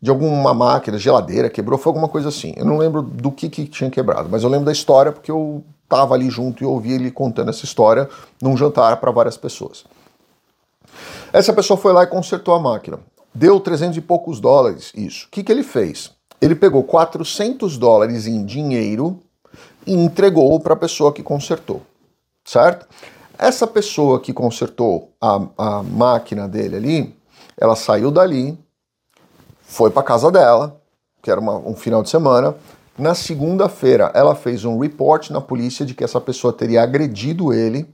de 0.01 0.09
alguma 0.09 0.53
máquina, 0.53 0.97
geladeira, 0.97 1.49
quebrou, 1.49 1.77
foi 1.77 1.91
alguma 1.91 2.07
coisa 2.07 2.29
assim. 2.29 2.53
Eu 2.57 2.65
não 2.65 2.77
lembro 2.77 3.03
do 3.03 3.31
que, 3.31 3.49
que 3.49 3.65
tinha 3.65 3.89
quebrado, 3.89 4.27
mas 4.29 4.43
eu 4.43 4.49
lembro 4.49 4.65
da 4.65 4.71
história 4.71 5.11
porque 5.11 5.29
eu 5.29 5.63
estava 5.83 6.15
ali 6.15 6.29
junto 6.29 6.63
e 6.63 6.65
ouvi 6.65 6.93
ele 6.93 7.11
contando 7.11 7.49
essa 7.49 7.65
história 7.65 8.09
num 8.41 8.57
jantar 8.57 8.97
para 8.97 9.11
várias 9.11 9.37
pessoas. 9.37 9.83
Essa 11.31 11.53
pessoa 11.53 11.77
foi 11.77 11.93
lá 11.93 12.03
e 12.03 12.07
consertou 12.07 12.55
a 12.55 12.59
máquina. 12.59 12.99
Deu 13.33 13.59
300 13.59 13.97
e 13.97 14.01
poucos 14.01 14.39
dólares 14.39 14.91
isso. 14.95 15.27
O 15.27 15.29
que, 15.29 15.43
que 15.43 15.51
ele 15.51 15.63
fez? 15.63 16.11
Ele 16.41 16.55
pegou 16.55 16.83
400 16.83 17.77
dólares 17.77 18.25
em 18.25 18.43
dinheiro 18.43 19.19
e 19.85 19.93
entregou 19.93 20.59
para 20.59 20.73
a 20.73 20.77
pessoa 20.77 21.13
que 21.13 21.21
consertou, 21.21 21.81
certo? 22.43 22.87
Essa 23.37 23.67
pessoa 23.67 24.19
que 24.19 24.33
consertou 24.33 25.11
a, 25.21 25.41
a 25.57 25.83
máquina 25.83 26.47
dele 26.47 26.75
ali, 26.75 27.15
ela 27.57 27.75
saiu 27.75 28.11
dali, 28.11 28.57
foi 29.71 29.89
para 29.89 30.03
casa 30.03 30.31
dela, 30.31 30.79
que 31.21 31.31
era 31.31 31.39
uma, 31.39 31.57
um 31.57 31.75
final 31.75 32.03
de 32.03 32.09
semana. 32.09 32.55
Na 32.97 33.15
segunda-feira, 33.15 34.11
ela 34.13 34.35
fez 34.35 34.65
um 34.65 34.77
report 34.79 35.29
na 35.29 35.41
polícia 35.41 35.85
de 35.85 35.93
que 35.93 36.03
essa 36.03 36.19
pessoa 36.19 36.53
teria 36.53 36.83
agredido 36.83 37.53
ele 37.53 37.87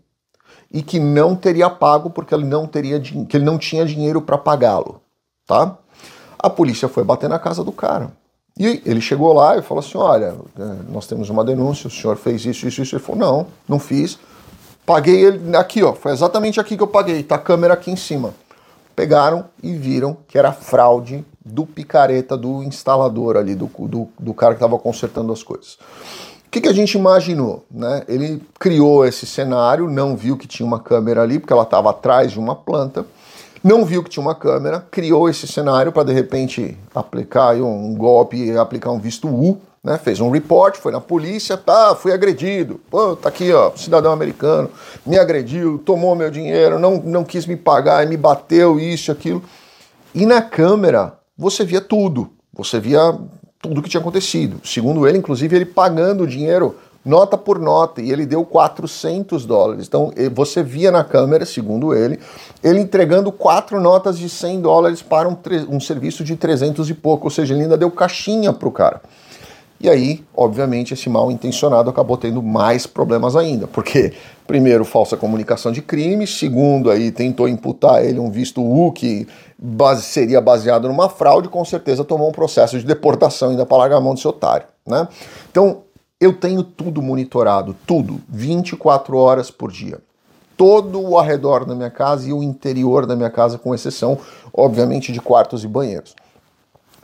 e 0.72 0.82
que 0.82 1.00
não 1.00 1.36
teria 1.36 1.70
pago 1.70 2.10
porque 2.10 2.34
ele 2.34 2.46
não 2.46 2.68
teria 2.68 3.00
que 3.00 3.38
ele 3.38 3.46
não 3.46 3.58
tinha 3.58 3.86
dinheiro 3.86 4.22
para 4.22 4.38
pagá-lo 4.38 5.02
tá? 5.48 5.78
A 6.38 6.50
polícia 6.50 6.88
foi 6.88 7.04
bater 7.04 7.30
na 7.30 7.40
casa 7.40 7.64
do 7.64 7.72
cara. 7.72 8.12
E 8.60 8.82
ele 8.86 9.02
chegou 9.02 9.34
lá 9.34 9.58
e 9.58 9.62
falou 9.62 9.84
assim: 9.84 9.98
Olha, 9.98 10.36
é, 10.60 10.92
nós 10.92 11.08
temos 11.08 11.30
uma 11.30 11.44
denúncia, 11.44 11.88
o 11.88 11.92
senhor 11.92 12.18
fez 12.18 12.46
isso, 12.46 12.68
isso, 12.68 12.82
isso. 12.82 12.96
Ele 12.96 13.04
falou: 13.04 13.20
Não, 13.20 13.48
não 13.68 13.80
fiz. 13.80 14.20
Paguei 14.86 15.26
ele 15.26 15.56
aqui, 15.56 15.84
ó. 15.84 15.94
Foi 15.94 16.12
exatamente 16.12 16.60
aqui 16.60 16.76
que 16.76 16.84
eu 16.84 16.88
paguei. 16.88 17.24
Tá 17.24 17.36
a 17.36 17.40
câmera 17.40 17.74
aqui 17.74 17.90
em 17.90 17.96
cima. 17.96 18.34
Pegaram 18.98 19.46
e 19.62 19.74
viram 19.74 20.18
que 20.28 20.40
era 20.40 20.52
fraude 20.52 21.24
do 21.46 21.68
picareta, 21.68 22.36
do 22.36 22.64
instalador 22.64 23.38
ali, 23.38 23.54
do, 23.54 23.68
do, 23.68 24.08
do 24.20 24.34
cara 24.34 24.56
que 24.56 24.58
estava 24.58 24.80
consertando 24.80 25.32
as 25.32 25.44
coisas. 25.44 25.78
O 26.48 26.50
que, 26.50 26.62
que, 26.62 26.68
a 26.68 26.74
gente 26.74 26.98
imaginou? 26.98 27.64
Né? 27.70 28.04
Ele 28.08 28.42
criou 28.58 29.06
esse 29.06 29.28
cenário, 29.28 29.88
não 29.88 30.16
viu 30.16 30.36
que 30.36 30.48
tinha 30.48 30.66
uma 30.66 30.80
câmera 30.80 31.22
ali, 31.22 31.38
porque 31.38 31.54
ela 31.54 31.62
estava 31.62 31.92
atrás 31.92 32.32
de 32.32 32.40
uma 32.40 32.56
planta 32.56 33.06
não 33.64 33.84
viu 33.84 34.04
que 34.04 34.10
tinha 34.10 34.22
uma 34.22 34.36
câmera, 34.36 34.86
criou 34.90 35.28
esse 35.28 35.48
cenário 35.48 35.92
para 35.92 36.04
de 36.04 36.14
repente 36.14 36.78
aplicar 36.96 37.56
um 37.56 37.96
golpe, 37.96 38.56
aplicar 38.56 38.92
um 38.92 39.00
visto 39.00 39.28
U, 39.28 39.60
né? 39.88 39.98
Fez 39.98 40.20
um 40.20 40.30
report, 40.30 40.76
foi 40.76 40.92
na 40.92 41.00
polícia, 41.00 41.56
tá, 41.56 41.96
fui 41.96 42.12
agredido. 42.12 42.80
Pô, 42.92 43.16
tá 43.16 43.30
aqui, 43.30 43.54
ó, 43.54 43.72
cidadão 43.74 44.12
americano, 44.12 44.70
me 45.06 45.18
agrediu, 45.18 45.78
tomou 45.80 46.14
meu 46.14 46.30
dinheiro, 46.30 46.78
não, 46.78 46.98
não 46.98 47.24
quis 47.24 47.46
me 47.46 47.56
pagar, 47.56 48.06
me 48.06 48.18
bateu, 48.18 48.78
isso, 48.78 49.14
aquilo. 49.14 49.42
E 50.14 50.26
na 50.26 50.42
câmera 50.42 51.14
você 51.38 51.64
via 51.64 51.80
tudo, 51.80 52.30
você 52.54 52.82
via 52.82 53.18
tudo 53.62 53.82
que 53.82 53.90
tinha 53.90 54.02
acontecido. 54.02 54.60
Segundo 54.62 55.08
ele, 55.08 55.20
inclusive, 55.20 55.56
ele 55.56 55.66
pagando 55.66 56.26
o 56.26 56.28
dinheiro 56.28 56.76
nota 57.06 57.38
por 57.38 57.58
nota, 57.58 58.02
e 58.02 58.12
ele 58.12 58.26
deu 58.26 58.44
400 58.44 59.46
dólares. 59.46 59.88
Então 59.88 60.12
você 60.34 60.62
via 60.62 60.92
na 60.92 61.06
câmera, 61.06 61.46
segundo 61.46 61.96
ele, 61.96 62.20
ele 62.62 62.82
entregando 62.82 63.32
quatro 63.32 63.80
notas 63.80 64.18
de 64.18 64.28
100 64.28 64.60
dólares 64.60 65.02
para 65.02 65.30
um, 65.30 65.38
um 65.70 65.80
serviço 65.80 66.26
de 66.26 66.36
300 66.36 66.90
e 66.90 66.94
pouco, 66.94 67.28
ou 67.28 67.32
seja, 67.32 67.54
ele 67.54 67.64
ainda 67.64 67.78
deu 67.78 67.90
caixinha 67.90 68.52
para 68.52 68.68
o 68.68 68.72
cara. 68.72 69.02
E 69.80 69.90
aí, 69.90 70.24
obviamente, 70.36 70.94
esse 70.94 71.08
mal 71.10 71.32
intencionado 71.32 71.90
acabou 71.90 72.18
tendo 72.18 72.42
mais 72.42 72.88
problemas 72.88 73.36
ainda, 73.36 73.68
porque, 73.68 74.14
primeiro, 74.48 74.84
falsa 74.84 75.16
comunicação 75.16 75.72
de 75.72 75.82
crime, 75.82 76.26
segundo, 76.26 76.90
aí 76.90 77.12
tentou 77.12 77.48
imputar 77.48 78.04
ele 78.04 78.20
um 78.20 78.32
visto 78.32 78.62
U 78.62 78.92
que 78.92 79.28
base, 79.58 80.02
seria 80.02 80.42
baseado 80.42 80.88
numa 80.88 81.10
fraude, 81.10 81.48
com 81.48 81.64
certeza 81.64 82.04
tomou 82.04 82.30
um 82.30 82.32
processo 82.32 82.80
de 82.80 82.86
deportação 82.86 83.50
ainda 83.50 83.66
para 83.66 83.78
largar 83.78 83.98
a 83.98 84.02
mão 84.02 84.16
desse 84.16 84.28
otário, 84.28 84.68
né? 84.86 85.08
Então, 85.52 85.84
eu 86.20 86.34
tenho 86.34 86.64
tudo 86.64 87.00
monitorado, 87.00 87.76
tudo, 87.86 88.20
24 88.28 89.16
horas 89.16 89.52
por 89.52 89.72
dia. 89.72 90.00
Todo 90.56 91.00
o 91.00 91.20
arredor 91.20 91.64
da 91.64 91.76
minha 91.76 91.92
casa 91.92 92.28
e 92.28 92.34
o 92.34 92.42
interior 92.42 93.06
da 93.06 93.16
minha 93.16 93.30
casa, 93.30 93.60
com 93.60 93.76
exceção, 93.76 94.18
obviamente, 94.52 95.12
de 95.12 95.22
quartos 95.22 95.64
e 95.64 95.68
banheiros. 95.68 96.16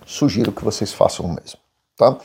Sugiro 0.04 0.52
que 0.52 0.64
vocês 0.64 0.92
façam 0.92 1.28
o 1.28 1.30
mesmo, 1.30 1.60
tá? 1.98 2.18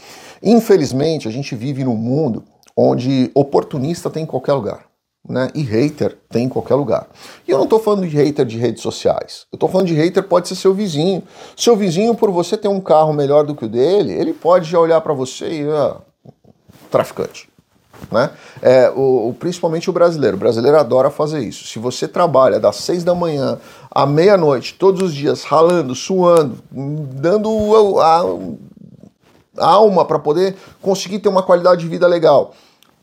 Infelizmente, 0.43 1.29
a 1.29 1.31
gente 1.31 1.55
vive 1.55 1.85
num 1.85 1.97
mundo 1.97 2.45
onde 2.77 3.31
oportunista 3.35 4.09
tem 4.09 4.23
em 4.23 4.27
qualquer 4.27 4.53
lugar. 4.53 4.87
Né? 5.29 5.51
E 5.55 5.63
hater 5.63 6.17
tem 6.31 6.45
em 6.45 6.49
qualquer 6.49 6.75
lugar. 6.75 7.07
E 7.47 7.51
eu 7.51 7.59
não 7.59 7.65
estou 7.65 7.79
falando 7.79 8.07
de 8.07 8.17
hater 8.17 8.47
de 8.47 8.57
redes 8.57 8.83
sociais. 8.83 9.47
Eu 9.53 9.57
estou 9.57 9.69
falando 9.69 9.89
de 9.89 9.95
hater 9.95 10.23
pode 10.23 10.49
ser 10.49 10.55
seu 10.55 10.73
vizinho. 10.73 11.23
Seu 11.57 11.77
vizinho, 11.77 12.15
por 12.15 12.31
você 12.31 12.57
ter 12.57 12.69
um 12.69 12.81
carro 12.81 13.13
melhor 13.13 13.45
do 13.45 13.55
que 13.55 13.65
o 13.65 13.69
dele, 13.69 14.13
ele 14.13 14.33
pode 14.33 14.71
já 14.71 14.79
olhar 14.79 15.01
para 15.01 15.13
você 15.13 15.65
e 15.65 15.71
ah, 15.71 15.97
traficante. 16.91 17.49
Né? 18.11 18.31
É, 18.63 18.91
o, 18.91 19.29
o, 19.29 19.35
principalmente 19.35 19.91
o 19.91 19.93
brasileiro. 19.93 20.37
O 20.37 20.41
brasileiro 20.41 20.79
adora 20.79 21.11
fazer 21.11 21.41
isso. 21.41 21.67
Se 21.67 21.79
você 21.79 22.07
trabalha 22.07 22.61
das 22.61 22.77
seis 22.77 23.05
da 23.05 23.15
manhã 23.15 23.59
à 23.91 24.07
meia-noite, 24.07 24.75
todos 24.75 25.03
os 25.03 25.15
dias, 25.15 25.43
ralando, 25.43 25.95
suando, 25.95 26.59
dando 26.71 28.01
a, 28.01 28.21
a 28.21 28.23
alma 29.61 30.05
para 30.05 30.19
poder 30.19 30.57
conseguir 30.81 31.19
ter 31.19 31.29
uma 31.29 31.43
qualidade 31.43 31.81
de 31.81 31.88
vida 31.88 32.07
legal. 32.07 32.55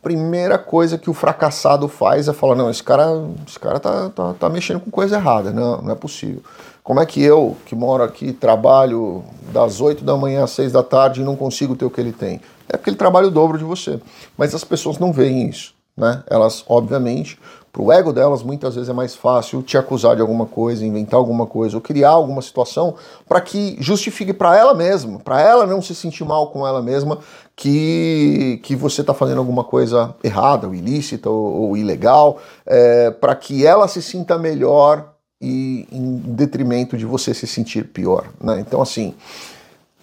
Primeira 0.01 0.57
coisa 0.57 0.97
que 0.97 1.09
o 1.09 1.13
fracassado 1.13 1.87
faz 1.87 2.27
é 2.27 2.33
falar: 2.33 2.55
não, 2.55 2.69
esse 2.69 2.83
cara, 2.83 3.05
esse 3.47 3.59
cara 3.59 3.79
tá, 3.79 4.09
tá, 4.09 4.33
tá 4.33 4.49
mexendo 4.49 4.79
com 4.79 4.91
coisa 4.91 5.15
errada, 5.15 5.51
não, 5.51 5.81
não 5.81 5.91
é 5.91 5.95
possível. 5.95 6.41
Como 6.83 6.99
é 6.99 7.05
que 7.05 7.19
eu, 7.23 7.57
que 7.65 7.73
moro 7.75 8.03
aqui, 8.03 8.31
trabalho 8.31 9.23
das 9.51 9.81
8 9.81 10.03
da 10.03 10.15
manhã 10.15 10.43
às 10.43 10.51
6 10.51 10.71
da 10.71 10.83
tarde 10.83 11.21
e 11.21 11.23
não 11.23 11.35
consigo 11.35 11.75
ter 11.75 11.83
o 11.83 11.89
que 11.89 11.99
ele 11.99 12.11
tem? 12.11 12.39
É 12.69 12.77
porque 12.77 12.91
ele 12.91 12.97
trabalha 12.97 13.27
o 13.27 13.31
dobro 13.31 13.57
de 13.57 13.63
você. 13.63 13.99
Mas 14.37 14.53
as 14.53 14.63
pessoas 14.63 14.99
não 14.99 15.11
veem 15.11 15.49
isso. 15.49 15.73
Né? 15.97 16.23
Elas, 16.29 16.63
obviamente, 16.67 17.39
para 17.75 17.83
o 17.83 17.91
ego 17.91 18.13
delas, 18.13 18.41
muitas 18.41 18.75
vezes 18.75 18.89
é 18.89 18.93
mais 18.93 19.15
fácil 19.15 19.61
te 19.61 19.77
acusar 19.77 20.15
de 20.15 20.21
alguma 20.21 20.45
coisa, 20.45 20.85
inventar 20.85 21.17
alguma 21.17 21.45
coisa, 21.45 21.75
ou 21.75 21.81
criar 21.81 22.11
alguma 22.11 22.41
situação 22.41 22.95
para 23.27 23.41
que 23.41 23.75
justifique 23.81 24.31
para 24.31 24.55
ela 24.55 24.73
mesma, 24.73 25.19
para 25.19 25.41
ela 25.41 25.67
não 25.67 25.81
se 25.81 25.93
sentir 25.93 26.23
mal 26.23 26.51
com 26.51 26.65
ela 26.65 26.81
mesma, 26.81 27.19
que, 27.53 28.61
que 28.63 28.77
você 28.77 29.01
está 29.01 29.13
fazendo 29.13 29.39
alguma 29.39 29.61
coisa 29.61 30.15
errada, 30.23 30.67
ou 30.67 30.73
ilícita, 30.73 31.29
ou, 31.29 31.63
ou 31.63 31.77
ilegal, 31.77 32.37
é, 32.65 33.11
para 33.11 33.35
que 33.35 33.65
ela 33.65 33.89
se 33.89 34.01
sinta 34.01 34.37
melhor 34.37 35.11
e 35.41 35.85
em 35.91 36.15
detrimento 36.27 36.95
de 36.95 37.05
você 37.05 37.33
se 37.33 37.45
sentir 37.45 37.89
pior. 37.89 38.29
Né? 38.41 38.61
Então, 38.61 38.81
assim, 38.81 39.13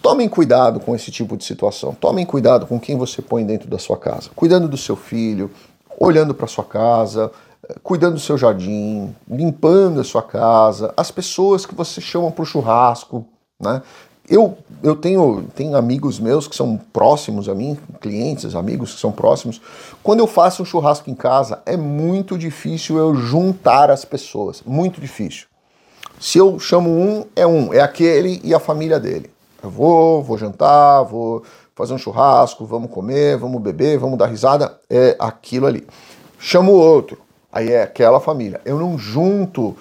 tomem 0.03 0.29
cuidado 0.29 0.79
com 0.79 0.95
esse 0.95 1.11
tipo 1.11 1.39
de 1.39 1.45
situação. 1.45 1.95
Tomem 1.95 2.27
cuidado 2.27 2.67
com 2.67 2.79
quem 2.79 2.99
você 2.99 3.23
põe 3.23 3.47
dentro 3.47 3.71
da 3.71 3.79
sua 3.79 3.97
casa. 3.97 4.29
Cuidando 4.37 4.69
do 4.69 4.77
seu 4.77 4.95
filho, 4.95 5.51
olhando 5.99 6.35
para 6.35 6.47
sua 6.47 6.65
casa, 6.65 7.31
cuidando 7.83 8.15
do 8.15 8.21
seu 8.21 8.37
jardim, 8.37 9.15
limpando 9.29 10.01
a 10.01 10.05
sua 10.05 10.23
casa, 10.23 10.93
as 10.97 11.11
pessoas 11.11 11.65
que 11.65 11.75
você 11.75 12.01
chama 12.01 12.31
para 12.31 12.43
o 12.43 12.47
churrasco. 12.47 13.25
Né? 13.61 13.83
Eu, 14.29 14.57
eu 14.83 14.97
tenho, 14.97 15.45
tenho 15.55 15.77
amigos 15.77 16.19
meus 16.19 16.49
que 16.49 16.57
são 16.57 16.77
próximos 16.93 17.49
a 17.49 17.55
mim, 17.55 17.79
clientes, 18.01 18.55
amigos 18.55 18.95
que 18.95 19.01
são 19.01 19.13
próximos. 19.13 19.61
Quando 20.03 20.21
eu 20.21 20.27
faço 20.27 20.63
um 20.63 20.67
churrasco 20.67 21.11
em 21.11 21.15
casa, 21.15 21.63
é 21.67 21.77
muito 21.77 22.39
difícil 22.39 22.99
eu 22.99 23.15
juntar 23.15 23.91
as 23.91 24.05
pessoas. 24.05 24.63
Muito 24.65 25.01
difícil. 25.01 25.47
Se 26.21 26.39
eu 26.39 26.59
chamo 26.59 26.91
um, 26.91 27.25
é 27.35 27.47
um, 27.47 27.75
é 27.75 27.81
aquele 27.81 28.41
e 28.45 28.55
a 28.55 28.61
família 28.61 28.99
dele. 28.99 29.31
Eu 29.63 29.71
vou, 29.71 30.23
vou 30.23 30.39
jantar, 30.39 31.03
vou 31.03 31.43
fazer 31.75 31.95
um 31.95 31.99
churrasco, 31.99 32.65
vamos 32.65 32.91
comer, 32.91 33.37
vamos 33.37 33.61
beber, 33.61 33.99
vamos 33.99 34.19
dar 34.19 34.27
risada, 34.27 34.79
é 34.91 35.17
aquilo 35.19 35.67
ali. 35.67 35.87
Chamo 36.39 36.73
outro, 36.73 37.19
aí 37.53 37.71
é 37.71 37.83
aquela 37.83 38.19
família. 38.19 38.61
Eu 38.65 38.79
não 38.79 38.97
junto 38.99 39.77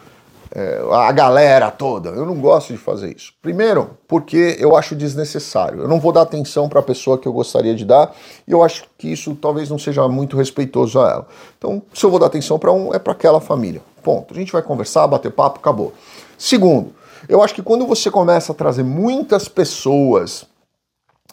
é, 0.54 0.82
a 0.92 1.12
galera 1.12 1.72
toda. 1.72 2.10
Eu 2.10 2.26
não 2.26 2.36
gosto 2.36 2.74
de 2.74 2.78
fazer 2.78 3.16
isso. 3.16 3.34
Primeiro, 3.42 3.92
porque 4.08 4.58
eu 4.60 4.76
acho 4.76 4.96
desnecessário. 4.96 5.82
Eu 5.82 5.88
não 5.88 6.00
vou 6.00 6.12
dar 6.12 6.24
atenção 6.24 6.68
para 6.68 6.82
a 6.82 6.84
pessoa 6.84 7.18
que 7.18 7.28
eu 7.28 7.34
gostaria 7.34 7.74
de 7.74 7.86
dar 7.86 8.14
e 8.46 8.52
eu 8.52 8.62
acho 8.62 8.84
que 8.98 9.12
isso 9.12 9.34
talvez 9.36 9.70
não 9.70 9.80
seja 9.80 10.06
muito 10.10 10.36
respeitoso 10.36 11.00
a 11.00 11.10
ela. 11.10 11.28
Então, 11.58 11.82
se 11.94 12.06
eu 12.06 12.10
vou 12.10 12.20
dar 12.20 12.26
atenção 12.26 12.60
para 12.60 12.72
um, 12.72 12.94
é 12.94 13.00
para 13.00 13.14
aquela 13.14 13.40
família. 13.40 13.82
Ponto. 14.04 14.34
A 14.34 14.38
gente 14.38 14.52
vai 14.52 14.62
conversar, 14.62 15.08
bater 15.08 15.32
papo, 15.32 15.60
acabou. 15.60 15.94
Segundo, 16.38 16.94
eu 17.30 17.42
acho 17.42 17.54
que 17.54 17.62
quando 17.62 17.86
você 17.86 18.12
começa 18.12 18.52
a 18.52 18.56
trazer 18.56 18.84
muitas 18.84 19.48
pessoas 19.48 20.46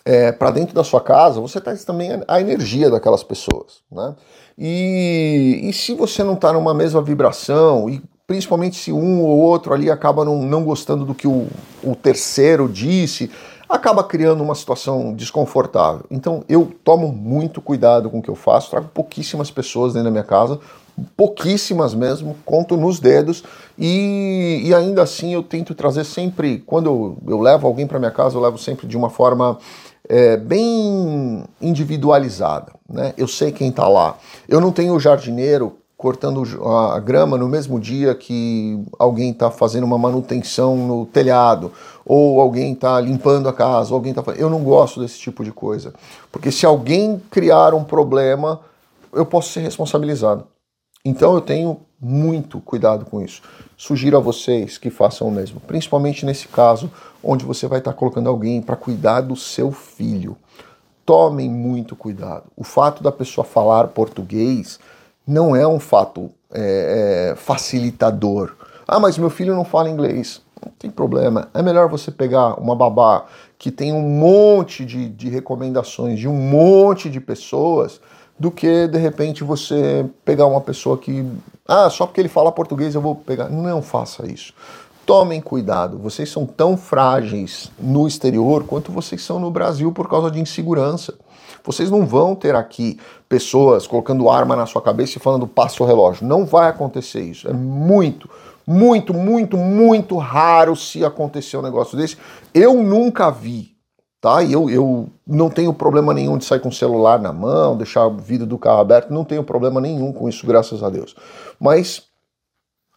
é, 0.09 0.33
para 0.33 0.51
dentro 0.51 0.75
da 0.75 0.83
sua 0.83 1.03
casa, 1.03 1.39
você 1.39 1.61
traz 1.61 1.85
também 1.85 2.09
a 2.27 2.41
energia 2.41 2.89
daquelas 2.89 3.23
pessoas. 3.23 3.83
Né? 3.93 4.15
E, 4.57 5.61
e 5.65 5.73
se 5.75 5.93
você 5.93 6.25
não 6.25 6.33
está 6.33 6.51
numa 6.51 6.73
mesma 6.73 7.03
vibração, 7.03 7.91
e 7.91 8.01
principalmente 8.27 8.77
se 8.77 8.91
um 8.91 9.21
ou 9.21 9.37
outro 9.37 9.75
ali 9.75 9.91
acaba 9.91 10.25
não, 10.25 10.43
não 10.43 10.65
gostando 10.65 11.05
do 11.05 11.15
que 11.15 11.29
o, 11.29 11.47
o 11.85 11.95
terceiro 11.95 12.67
disse, 12.67 13.31
acaba 13.69 14.03
criando 14.03 14.43
uma 14.43 14.55
situação 14.55 15.13
desconfortável. 15.13 16.07
Então 16.11 16.43
eu 16.49 16.73
tomo 16.83 17.13
muito 17.13 17.61
cuidado 17.61 18.09
com 18.09 18.21
o 18.21 18.23
que 18.23 18.31
eu 18.31 18.35
faço, 18.35 18.71
trago 18.71 18.89
pouquíssimas 18.89 19.51
pessoas 19.51 19.93
dentro 19.93 20.07
da 20.07 20.11
minha 20.11 20.25
casa, 20.25 20.59
pouquíssimas 21.19 21.95
mesmo, 21.95 22.35
conto 22.47 22.79
nos 22.79 22.99
dedos 22.99 23.45
e, 23.79 24.63
e 24.65 24.75
ainda 24.75 25.03
assim 25.03 25.35
eu 25.35 25.43
tento 25.43 25.75
trazer 25.75 26.05
sempre, 26.05 26.63
quando 26.67 26.87
eu, 26.87 27.19
eu 27.27 27.41
levo 27.41 27.67
alguém 27.67 27.87
para 27.87 27.99
minha 27.99 28.11
casa, 28.11 28.39
eu 28.39 28.41
levo 28.41 28.57
sempre 28.57 28.87
de 28.87 28.97
uma 28.97 29.11
forma 29.11 29.59
é, 30.09 30.37
bem 30.37 31.45
individualizada. 31.61 32.73
Né? 32.89 33.13
Eu 33.17 33.29
sei 33.29 33.53
quem 33.53 33.69
está 33.69 33.87
lá. 33.87 34.17
Eu 34.49 34.61
não 34.61 34.73
tenho 34.73 34.99
jardineiro 34.99 35.77
cortando 35.99 36.45
a 36.65 37.01
grama 37.01 37.37
no 37.37 37.49
mesmo 37.49 37.81
dia 37.81 38.15
que 38.15 38.81
alguém 38.99 39.33
está 39.33 39.51
fazendo 39.51 39.83
uma 39.83 39.99
manutenção 39.99 40.77
no 40.77 41.05
telhado, 41.05 41.73
ou 42.07 42.41
alguém 42.41 42.73
está 42.73 43.01
limpando 43.01 43.49
a 43.49 43.53
casa, 43.53 43.91
ou 43.91 43.97
alguém 43.97 44.13
está 44.13 44.33
Eu 44.37 44.49
não 44.49 44.63
gosto 44.63 45.01
desse 45.01 45.19
tipo 45.19 45.43
de 45.43 45.51
coisa. 45.51 45.93
Porque 46.31 46.53
se 46.53 46.65
alguém 46.65 47.21
criar 47.31 47.75
um 47.75 47.83
problema, 47.83 48.61
eu 49.13 49.27
posso 49.27 49.51
ser 49.51 49.61
responsabilizado. 49.61 50.47
Então 51.05 51.35
eu 51.35 51.41
tenho 51.41 51.81
muito 52.01 52.61
cuidado 52.61 53.05
com 53.05 53.21
isso. 53.21 53.43
Sugiro 53.77 54.17
a 54.17 54.21
vocês 54.21 54.79
que 54.79 54.91
façam 54.91 55.29
o 55.29 55.31
mesmo, 55.31 55.61
principalmente 55.61 56.25
nesse 56.25 56.49
caso 56.49 56.91
onde 57.23 57.45
você 57.45 57.67
vai 57.67 57.79
estar 57.79 57.93
colocando 57.93 58.29
alguém 58.29 58.63
para 58.63 58.77
cuidar 58.77 59.21
do 59.23 59.35
seu 59.35 59.73
filho. 59.73 60.37
Tomem 61.05 61.49
muito 61.49 61.97
cuidado. 61.97 62.45
O 62.57 62.63
fato 62.63 63.03
da 63.03 63.11
pessoa 63.11 63.45
falar 63.45 63.89
português 63.89 64.79
não 65.27 65.57
é 65.57 65.67
um 65.67 65.81
fato 65.81 66.31
é, 66.53 67.33
é, 67.33 67.37
facilitador. 67.37 68.55
Ah, 68.87 69.01
mas 69.01 69.19
meu 69.19 69.31
filho 69.31 69.55
não 69.55 69.65
fala 69.65 69.91
inglês. 69.91 70.41
Não 70.65 70.73
tem 70.79 70.91
problema. 70.91 71.49
É 71.55 71.63
melhor 71.63 71.89
você 71.89 72.11
pegar 72.11 72.55
uma 72.61 72.75
babá 72.75 73.27
que 73.59 73.71
tem 73.71 73.93
um 73.93 74.03
monte 74.03 74.85
de, 74.85 75.09
de 75.09 75.29
recomendações 75.29 76.19
de 76.19 76.29
um 76.29 76.35
monte 76.35 77.11
de 77.11 77.21
pessoas 77.21 78.01
do 78.39 78.51
que 78.51 78.87
de 78.87 78.99
repente 78.99 79.43
você 79.43 80.07
pegar 80.25 80.47
uma 80.47 80.61
pessoa 80.61 80.97
que, 80.97 81.27
ah, 81.69 81.91
só 81.91 82.07
porque 82.07 82.19
ele 82.19 82.31
fala 82.31 82.51
português 82.51 82.95
eu 82.95 83.01
vou 83.03 83.15
pegar. 83.15 83.51
Não 83.51 83.83
faça 83.83 84.27
isso. 84.27 84.55
Tomem 85.05 85.41
cuidado, 85.41 85.99
vocês 85.99 86.31
são 86.31 86.45
tão 86.47 86.77
frágeis 86.77 87.71
no 87.79 88.07
exterior 88.07 88.65
quanto 88.65 88.91
vocês 88.91 89.23
são 89.23 89.39
no 89.39 89.51
Brasil 89.51 89.93
por 89.93 90.09
causa 90.09 90.31
de 90.31 90.41
insegurança. 90.41 91.15
Vocês 91.65 91.91
não 91.91 92.07
vão 92.07 92.35
ter 92.35 92.55
aqui 92.55 92.99
pessoas 93.29 93.87
colocando 93.87 94.31
arma 94.31 94.57
na 94.57 94.65
sua 94.65 94.81
cabeça 94.81 95.19
e 95.19 95.21
falando 95.21 95.47
passe 95.47 95.83
o 95.83 95.87
relógio. 95.87 96.27
Não 96.27 96.47
vai 96.47 96.69
acontecer 96.69 97.21
isso. 97.21 97.49
É 97.49 97.53
muito, 97.53 98.29
muito, 98.67 99.13
muito, 99.13 99.57
muito 99.57 100.17
raro 100.17 100.75
se 100.75 101.05
acontecer 101.05 101.57
um 101.57 101.63
negócio 101.63 101.97
desse. 101.97 102.17
Eu 102.55 102.83
nunca 102.83 103.31
vi, 103.31 103.75
tá? 104.21 104.43
E 104.43 104.53
eu, 104.53 104.69
eu 104.69 105.09
não 105.27 105.51
tenho 105.51 105.73
problema 105.73 106.13
nenhum 106.13 106.39
de 106.39 106.45
sair 106.45 106.61
com 106.61 106.69
o 106.69 106.73
celular 106.73 107.19
na 107.19 107.33
mão, 107.33 107.77
deixar 107.77 108.07
o 108.07 108.17
vidro 108.17 108.47
do 108.47 108.59
carro 108.59 108.81
aberto, 108.81 109.13
não 109.13 109.25
tenho 109.25 109.45
problema 109.45 109.81
nenhum 109.81 110.13
com 110.13 110.29
isso, 110.29 110.47
graças 110.47 110.83
a 110.83 110.91
Deus. 110.91 111.15
Mas 111.59 112.05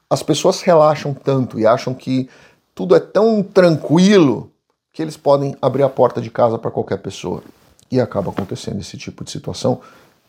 as 0.10 0.22
pessoas 0.22 0.62
relaxam 0.62 1.14
tanto 1.14 1.60
e 1.60 1.66
acham 1.66 1.94
que 1.94 2.30
tudo 2.76 2.96
é 2.96 3.00
tão 3.00 3.44
tranquilo 3.44 4.52
que 4.94 5.02
eles 5.02 5.16
podem 5.16 5.56
abrir 5.62 5.84
a 5.84 5.90
porta 5.90 6.22
de 6.22 6.30
casa 6.30 6.58
para 6.58 6.72
qualquer 6.72 6.98
pessoa 6.98 7.42
e 7.90 8.00
acaba 8.00 8.32
acontecendo 8.32 8.80
esse 8.80 8.98
tipo 8.98 9.24
de 9.24 9.32
situação. 9.32 9.80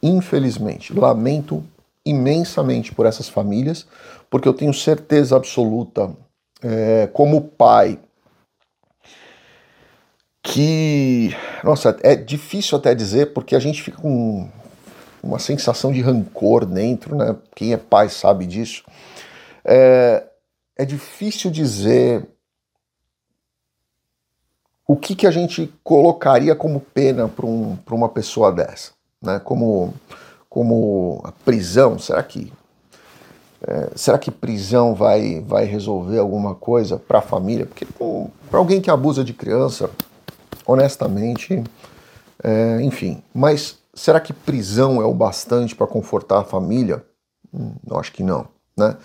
Infelizmente, 0.03 0.97
lamento 0.97 1.65
imensamente 2.05 2.93
por 2.95 3.07
essas 3.07 3.29
famílias, 3.29 3.87
porque 4.29 4.49
eu 4.49 4.55
tenho 4.55 4.75
certeza 4.75 5.37
absoluta, 5.37 6.11
é, 6.61 7.09
como 7.13 7.41
pai, 7.41 7.99
que, 10.43 11.35
nossa, 11.63 11.97
é 12.03 12.17
difícil 12.17 12.77
até 12.77 12.95
dizer, 12.95 13.33
porque 13.33 13.55
a 13.55 13.61
gente 13.61 13.83
fica 13.83 14.01
com 14.01 14.49
uma 15.23 15.39
sensação 15.39 15.93
de 15.93 16.01
rancor 16.01 16.67
dentro, 16.67 17.15
né? 17.15 17.37
Quem 17.55 17.73
é 17.73 17.77
pai 17.77 18.09
sabe 18.09 18.45
disso. 18.45 18.85
É, 19.65 20.25
é 20.77 20.85
difícil 20.85 21.51
dizer 21.51 22.27
o 24.87 24.97
que, 24.97 25.15
que 25.15 25.27
a 25.27 25.31
gente 25.31 25.73
colocaria 25.85 26.57
como 26.57 26.81
pena 26.81 27.29
para 27.29 27.47
um, 27.47 27.79
uma 27.91 28.09
pessoa 28.09 28.51
dessa? 28.51 28.91
Né? 29.23 29.39
Como, 29.39 29.95
como 30.49 31.21
a 31.25 31.31
prisão? 31.31 31.99
Será 31.99 32.23
que 32.23 32.53
é, 33.65 33.91
será 33.95 34.19
que 34.19 34.31
prisão 34.31 34.93
vai, 34.93 35.41
vai 35.41 35.65
resolver 35.65 36.19
alguma 36.19 36.53
coisa 36.53 36.99
para 36.99 37.21
a 37.21 37.23
família? 37.23 37.65
Porque 37.65 37.87
para 38.51 38.59
alguém 38.59 38.81
que 38.81 38.91
abusa 38.91 39.23
de 39.23 39.33
criança, 39.33 39.89
honestamente, 40.73 41.63
é, 42.43 42.81
enfim. 42.83 43.23
Mas 43.35 43.79
será 43.95 44.21
que 44.21 44.33
prisão 44.33 45.01
é 45.01 45.05
o 45.05 45.15
bastante 45.15 45.75
para 45.75 45.87
confortar 45.87 46.41
a 46.41 46.45
família? 46.45 47.05
Hum, 47.53 47.75
eu 47.89 47.99
acho 47.99 48.13
que 48.13 48.23
não. 48.23 48.47
Né? 48.77 48.97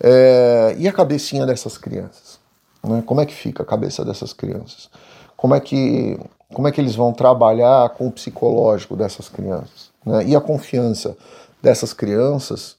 É, 0.00 0.74
e 0.78 0.88
a 0.88 0.92
cabecinha 0.92 1.44
dessas 1.44 1.76
crianças? 1.76 2.38
Né? 2.82 3.02
Como 3.04 3.20
é 3.20 3.26
que 3.26 3.34
fica 3.34 3.62
a 3.62 3.66
cabeça 3.66 4.04
dessas 4.04 4.32
crianças? 4.32 4.88
como 5.36 5.54
é 5.54 5.60
que, 5.60 6.18
como 6.52 6.66
é 6.66 6.72
que 6.72 6.80
eles 6.80 6.96
vão 6.96 7.12
trabalhar 7.12 7.90
com 7.90 8.06
o 8.08 8.12
psicológico 8.12 8.96
dessas 8.96 9.28
crianças 9.28 9.90
né? 10.04 10.24
e 10.24 10.34
a 10.34 10.40
confiança 10.40 11.16
dessas 11.62 11.92
crianças 11.92 12.76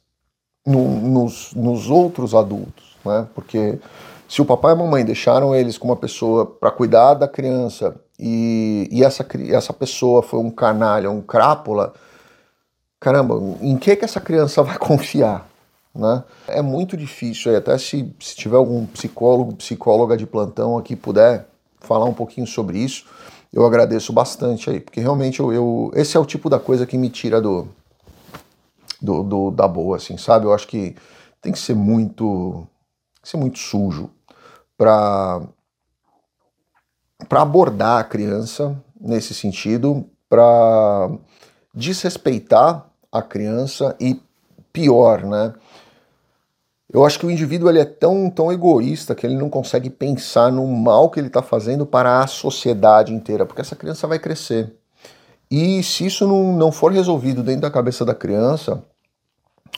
no, 0.66 0.88
nos, 0.88 1.54
nos 1.54 1.90
outros 1.90 2.34
adultos, 2.34 2.98
né? 3.06 3.28
porque 3.34 3.80
se 4.28 4.42
o 4.42 4.46
papai 4.46 4.72
e 4.72 4.76
a 4.76 4.78
mamãe 4.78 5.06
deixaram 5.06 5.56
eles 5.56 5.78
com 5.78 5.88
uma 5.88 5.96
pessoa 5.96 6.46
para 6.46 6.72
cuidar 6.72 7.14
da 7.14 7.28
criança 7.28 7.96
e, 8.20 8.88
e 8.92 9.04
essa, 9.04 9.26
essa 9.50 9.74
pessoa 9.74 10.24
foi 10.24 10.40
um 10.40 10.50
canalha, 10.50 11.12
um 11.12 11.22
crápula, 11.22 11.94
caramba, 13.00 13.36
em 13.62 13.78
que, 13.78 13.96
que 13.96 14.06
essa 14.06 14.20
criança 14.20 14.64
vai 14.64 14.78
confiar? 14.80 15.48
Né? 15.94 16.24
É 16.48 16.62
muito 16.62 16.96
difícil, 16.96 17.56
até 17.56 17.78
se, 17.78 18.14
se 18.20 18.36
tiver 18.36 18.58
algum 18.58 18.86
psicólogo, 18.86 19.56
psicóloga 19.56 20.16
de 20.16 20.28
plantão 20.28 20.78
aqui 20.78 20.96
puder 20.96 21.48
falar 21.80 22.06
um 22.06 22.14
pouquinho 22.14 22.46
sobre 22.46 22.78
isso, 22.78 23.06
eu 23.52 23.66
agradeço 23.66 24.14
bastante 24.14 24.70
aí, 24.70 24.80
porque 24.80 25.00
realmente 25.00 25.40
eu, 25.40 25.52
eu 25.52 25.92
esse 25.96 26.16
é 26.16 26.20
o 26.20 26.26
tipo 26.26 26.50
da 26.50 26.60
coisa 26.60 26.86
que 26.86 26.98
me 26.98 27.10
tira 27.10 27.42
do, 27.42 27.68
do, 29.02 29.24
do, 29.24 29.52
da 29.52 29.68
boa, 29.68 29.98
assim, 29.98 30.18
sabe? 30.18 30.46
Eu 30.46 30.54
acho 30.54 30.68
que 30.68 30.96
tem 31.42 31.52
que 31.52 31.60
ser 31.60 31.76
muito, 31.76 32.68
ser 33.24 33.38
muito 33.38 33.58
sujo 33.58 34.10
para 34.78 35.42
para 37.28 37.42
abordar 37.42 38.00
a 38.00 38.04
criança 38.04 38.76
nesse 39.00 39.34
sentido, 39.34 40.06
para 40.30 41.10
desrespeitar 41.74 42.86
a 43.12 43.22
criança 43.22 43.96
e 44.00 44.20
pior, 44.72 45.24
né? 45.24 45.54
Eu 46.92 47.06
acho 47.06 47.20
que 47.20 47.26
o 47.26 47.32
indivíduo 47.32 47.70
ele 47.70 47.80
é 47.80 47.86
tão, 47.86 48.30
tão 48.30 48.52
egoísta 48.52 49.14
que 49.14 49.26
ele 49.26 49.36
não 49.36 49.50
consegue 49.50 49.90
pensar 49.90 50.52
no 50.52 50.66
mal 50.68 51.10
que 51.10 51.20
ele 51.20 51.28
está 51.28 51.42
fazendo 51.42 51.86
para 51.86 52.22
a 52.22 52.28
sociedade 52.28 53.14
inteira, 53.14 53.46
porque 53.46 53.62
essa 53.62 53.76
criança 53.76 54.08
vai 54.08 54.18
crescer. 54.18 54.74
E 55.52 55.84
se 55.84 56.06
isso 56.06 56.26
não, 56.26 56.54
não 56.54 56.72
for 56.72 56.92
resolvido 56.92 57.44
dentro 57.44 57.62
da 57.62 57.72
cabeça 57.72 58.06
da 58.06 58.16
criança, 58.16 58.84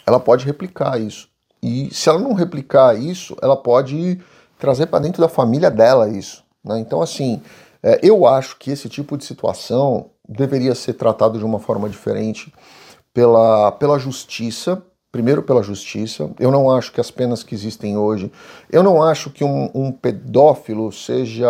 ela 0.06 0.20
pode 0.20 0.46
replicar 0.46 1.00
isso. 1.00 1.30
E 1.62 1.94
se 1.94 2.10
ela 2.10 2.20
não 2.20 2.34
replicar 2.34 2.98
isso, 2.98 3.36
ela 3.42 3.58
pode 3.58 4.20
trazer 4.58 4.86
para 4.86 5.00
dentro 5.00 5.22
da 5.22 5.28
família 5.28 5.72
dela 5.72 6.10
isso. 6.10 6.44
Né? 6.64 6.80
Então, 6.80 7.02
assim, 7.02 7.42
é, 7.82 8.00
eu 8.04 8.26
acho 8.26 8.58
que 8.58 8.72
esse 8.72 8.90
tipo 8.90 9.18
de 9.18 9.26
situação 9.26 10.12
deveria 10.28 10.76
ser 10.76 10.94
tratado 10.94 11.38
de 11.38 11.46
uma 11.46 11.60
forma 11.60 11.90
diferente 11.90 12.54
pela, 13.14 13.72
pela 13.72 13.98
justiça 13.98 14.84
primeiro 15.12 15.44
pela 15.44 15.64
justiça. 15.64 16.30
Eu 16.40 16.52
não 16.52 16.70
acho 16.70 16.92
que 16.92 17.02
as 17.02 17.12
penas 17.12 17.44
que 17.44 17.56
existem 17.56 17.98
hoje, 17.98 18.32
eu 18.72 18.84
não 18.84 19.02
acho 19.02 19.30
que 19.30 19.44
um, 19.44 19.70
um 19.74 19.92
pedófilo 19.92 20.92
seja 20.92 21.50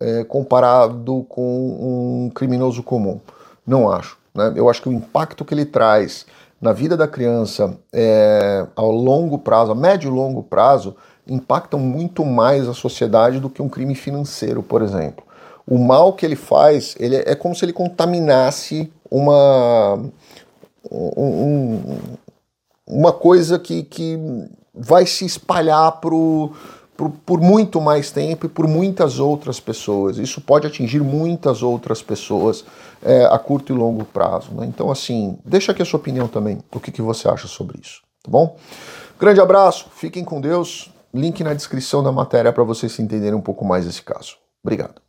é, 0.00 0.24
comparado 0.24 1.24
com 1.28 2.26
um 2.26 2.30
criminoso 2.30 2.82
comum. 2.82 3.20
Não 3.66 3.90
acho. 3.90 4.16
Né? 4.34 4.52
Eu 4.56 4.68
acho 4.68 4.82
que 4.82 4.88
o 4.88 4.92
impacto 4.92 5.44
que 5.44 5.54
ele 5.54 5.64
traz 5.64 6.26
na 6.60 6.72
vida 6.72 6.96
da 6.96 7.06
criança 7.06 7.78
é, 7.92 8.66
ao 8.74 8.90
longo 8.90 9.38
prazo, 9.38 9.72
a 9.72 9.74
médio 9.74 10.08
e 10.08 10.14
longo 10.14 10.42
prazo, 10.42 10.96
impactam 11.28 11.78
muito 11.78 12.24
mais 12.24 12.68
a 12.68 12.74
sociedade 12.74 13.38
do 13.40 13.50
que 13.50 13.62
um 13.62 13.68
crime 13.68 13.94
financeiro, 13.94 14.62
por 14.62 14.82
exemplo. 14.82 15.24
O 15.66 15.78
mal 15.78 16.14
que 16.14 16.24
ele 16.24 16.36
faz, 16.36 16.96
ele 16.98 17.16
é, 17.16 17.32
é 17.32 17.34
como 17.34 17.54
se 17.54 17.64
ele 17.64 17.72
contaminasse 17.72 18.90
uma, 19.10 20.02
um, 20.90 21.98
uma 22.86 23.12
coisa 23.12 23.58
que, 23.58 23.82
que 23.82 24.18
vai 24.74 25.04
se 25.04 25.26
espalhar 25.26 26.00
pro, 26.00 26.52
pro, 26.96 27.10
por 27.10 27.40
muito 27.40 27.80
mais 27.80 28.10
tempo 28.10 28.46
e 28.46 28.48
por 28.48 28.66
muitas 28.66 29.18
outras 29.18 29.60
pessoas. 29.60 30.16
Isso 30.18 30.40
pode 30.40 30.66
atingir 30.66 31.00
muitas 31.02 31.62
outras 31.62 32.02
pessoas 32.02 32.64
é, 33.02 33.26
a 33.26 33.38
curto 33.38 33.72
e 33.72 33.76
longo 33.76 34.04
prazo. 34.04 34.52
Né? 34.52 34.66
Então, 34.66 34.90
assim, 34.90 35.38
deixa 35.44 35.72
aqui 35.72 35.82
a 35.82 35.84
sua 35.84 36.00
opinião 36.00 36.26
também, 36.28 36.58
o 36.72 36.80
que, 36.80 36.90
que 36.90 37.02
você 37.02 37.28
acha 37.28 37.46
sobre 37.46 37.78
isso, 37.80 38.00
tá 38.22 38.30
bom? 38.30 38.56
Grande 39.18 39.40
abraço, 39.40 39.86
fiquem 39.94 40.24
com 40.24 40.40
Deus. 40.40 40.90
Link 41.12 41.42
na 41.42 41.54
descrição 41.54 42.02
da 42.02 42.12
matéria 42.12 42.52
para 42.52 42.64
vocês 42.64 42.98
entenderem 42.98 43.34
um 43.34 43.40
pouco 43.40 43.64
mais 43.64 43.86
esse 43.86 44.02
caso. 44.02 44.36
Obrigado. 44.62 45.07